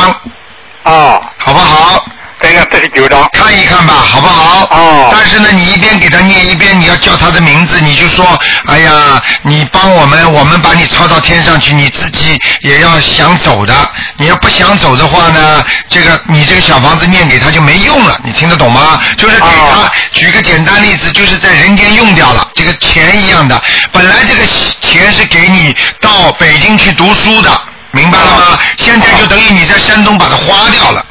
[0.83, 1.21] 啊。
[1.37, 2.05] 好不好？
[2.43, 3.25] 再念四十九张。
[3.31, 4.67] 看一看吧，好不好？
[4.69, 5.09] 哦。
[5.09, 8.37] 但是呢，你一边给他念，一边你要叫他的名字，你就说，
[8.67, 13.73] 哎呀，你帮我们，我们把你抄到天上去，你自己也要想走的。
[14.17, 18.99] 你要不想走的话呢，这个你这个小房子念给他就没用了，你听得懂吗？
[19.17, 23.61] 就是给他、举个简单例子，就是在人间用掉了，这个钱一样的，
[23.93, 24.45] 本来这个
[24.81, 27.49] 钱是给你到北京去读书的，
[27.91, 28.59] 明白了吗？
[28.77, 31.05] 现在就等于你在山东把它花掉了。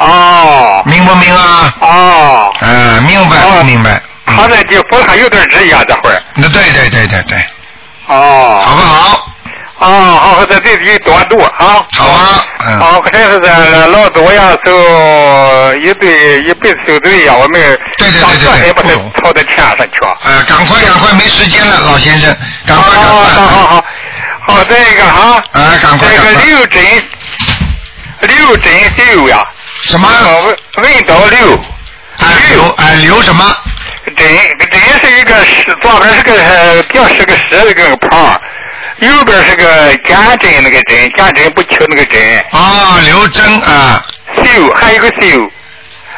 [0.00, 0.82] 哦。
[0.86, 1.74] 明不明啊？
[1.80, 2.54] 哦。
[2.60, 4.00] 嗯，明白不明白？
[4.26, 6.22] 他在地方还有点日夜这会儿。
[6.34, 7.38] 那对对对对对。
[8.06, 8.62] 哦。
[8.66, 9.26] 好不好？
[9.80, 9.88] 哦，
[10.22, 11.82] 好，在这里多读啊。
[11.96, 12.44] 好啊。
[12.66, 12.78] 嗯。
[12.78, 17.60] 好，可是在老子我要受一对一辈子受罪呀，我们
[17.96, 19.86] 对对对对对，不能跑到天上去。
[20.24, 22.36] 呃，赶快赶快，没时间了，老先生，
[22.66, 23.10] 赶快赶快。
[23.10, 23.84] 好好好，
[24.54, 25.42] 好，再一个哈。
[25.52, 26.44] 啊，赶快这个赶快。
[26.44, 26.82] 刘真，
[28.20, 29.42] 刘真秀呀。
[29.90, 30.08] 什么？
[30.76, 31.56] 文文刀刘。
[31.56, 33.44] 啊刘俺刘什么？
[34.16, 34.28] 真
[34.70, 38.40] 真是一个石，左边是个呃表是个石那个旁，
[38.98, 42.44] 右边是个减针那个针，减针不求那个针。
[42.52, 44.06] 啊，刘真啊。
[44.44, 45.50] 秀还有个秀，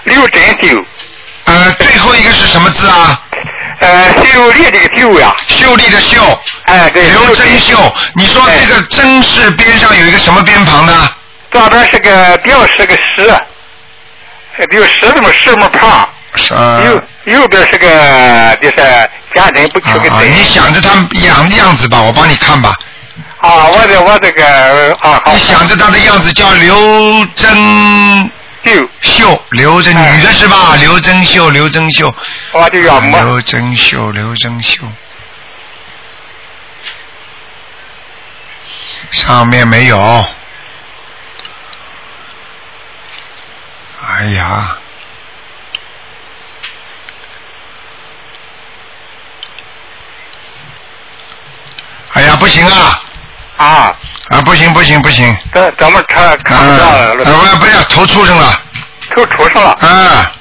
[0.04, 0.76] 刘真秀。
[1.46, 3.22] 呃，最后一个是什么字啊？
[3.80, 5.34] 呃，秀丽这个秀呀。
[5.46, 6.20] 秀丽的秀。
[6.64, 7.08] 哎，对。
[7.08, 11.10] 刘真秀，你说这个真是边上有一个什么边旁呢？
[11.50, 13.34] 左边是个表是个石，
[14.70, 16.08] 有石字么石么胖。
[16.34, 16.80] 是啊。
[16.84, 20.32] 右右边是个就是家人不求个啊，针。
[20.32, 22.74] 你想着他养的样子吧，我帮你看吧。
[23.38, 25.32] 啊，我这我这个啊好。
[25.32, 28.30] 你想着他的样子叫刘真
[28.62, 30.76] 秀，秀，刘真女的是吧？
[30.78, 32.14] 刘真秀，刘真秀。
[32.52, 33.18] 我就要么。
[33.20, 34.82] 刘真秀，刘真秀。
[39.10, 40.24] 上面没有。
[44.18, 44.78] 哎呀。
[52.14, 53.00] 哎呀，不行啊！
[53.56, 53.96] 啊
[54.28, 55.34] 啊，不行不行不行！
[55.54, 57.24] 怎怎么看看不到了？
[57.24, 58.60] 怎么不要头出生了？
[59.14, 59.70] 头出生了。
[59.80, 60.32] 啊。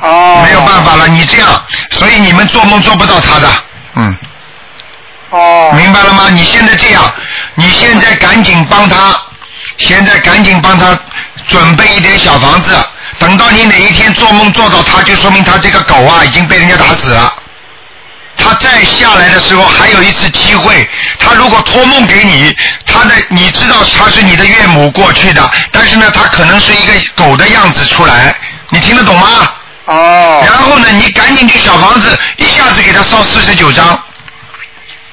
[0.00, 0.42] 哦。
[0.44, 3.48] 没有办法了，你这样，所以你们做梦做不到他的，
[3.96, 4.16] 嗯。
[5.30, 5.72] 哦。
[5.76, 6.30] 明白了吗？
[6.30, 7.02] 你现在这样，
[7.54, 9.14] 你现在赶紧帮他，
[9.76, 10.98] 现在赶紧帮他
[11.48, 12.74] 准备一点小房子，
[13.18, 17.34] 等到你哪一天做梦做到他，就说明他这个狗啊已经被人家打死了。
[18.36, 20.88] 他再下来的时候还有一次机会，
[21.18, 28.34] 他如果托梦给你，他的你知道他是你的岳母过去的，但是呢，他可能是一个狗的样子出来，
[28.70, 29.52] 你听得懂吗？
[29.84, 30.42] 哦。
[30.46, 34.02] 然后呢，你赶紧去小房子，一下子给他烧四十九张。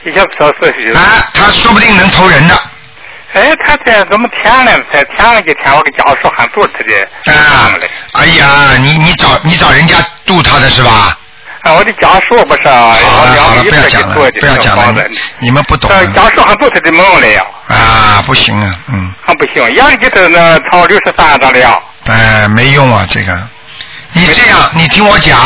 [0.05, 2.57] 以前不知道是啊，他说不定能投人的。
[3.33, 4.71] 哎，他这怎么填了？
[4.91, 7.33] 才填了几天，我给家属喊住他的。
[7.33, 7.71] 啊，
[8.13, 11.15] 哎呀，你你找你找人家渡他的是吧？
[11.61, 15.03] 啊，我的家属不是啊，好了好了，两不要讲了不要讲了
[15.39, 21.83] 你们不懂呃家属还做他的梦了呀，啊，不行啊，嗯，还不行，眼里给他呢抄六十三张了。
[22.05, 23.47] 哎，没用啊，这个。
[24.13, 25.37] 你这样，你听我讲，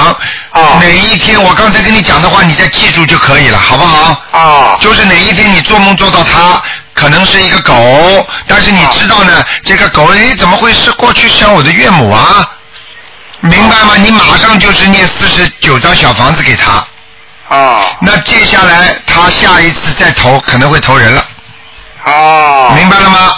[0.52, 4.22] 啊哪一天我刚才跟你讲的话，你再记住就可以了，好不好？
[4.32, 4.78] 啊。
[4.80, 6.62] 就是哪一天你做梦做到它，
[6.94, 12.50] 可能是一个狗，但是你知道呢，这个狗哎怎么会是过去像我的岳母啊？
[13.42, 13.96] 明白吗？
[13.98, 16.86] 你马上就是念四十九张小房子给他。
[17.54, 17.82] 啊。
[18.00, 21.26] 那接下来他下一次再投可能会投人了。
[22.06, 22.74] 啊。
[22.76, 23.36] 明白了吗？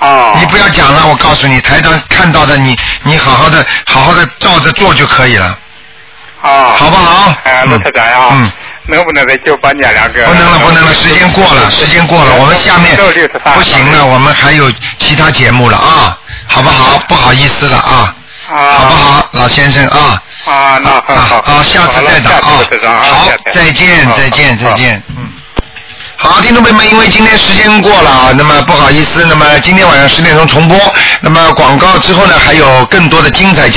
[0.00, 0.34] 啊。
[0.38, 5.46] 你不要讲了，我告诉你，台长看到的你，你好好的、好好的照着做就可以了。
[6.42, 6.74] 啊。
[6.76, 7.34] 好不好？
[7.44, 8.28] 哎，陆台长呀。
[8.32, 8.52] 嗯。
[8.88, 10.24] 能不能再就把念两个？
[10.26, 12.96] 不能了，不能了，时间过了，时间过了，我们下面
[13.54, 16.98] 不行了，我们还有其他节目了啊，好不好？
[17.06, 18.14] 不好意思了啊，
[18.48, 20.22] 好不好，老先生啊？
[20.46, 21.36] 啊，那好好。
[21.40, 23.02] 啊，下次再打啊。
[23.02, 25.02] 好，再见，再见，再见。
[25.08, 25.28] 嗯。
[26.20, 30.76] 好，听众朋友们，因为今天时间过了啊，那么不好意思，那么今天晚上十点钟重播，
[31.20, 33.76] 那么广告之后呢，还有更多的精彩节。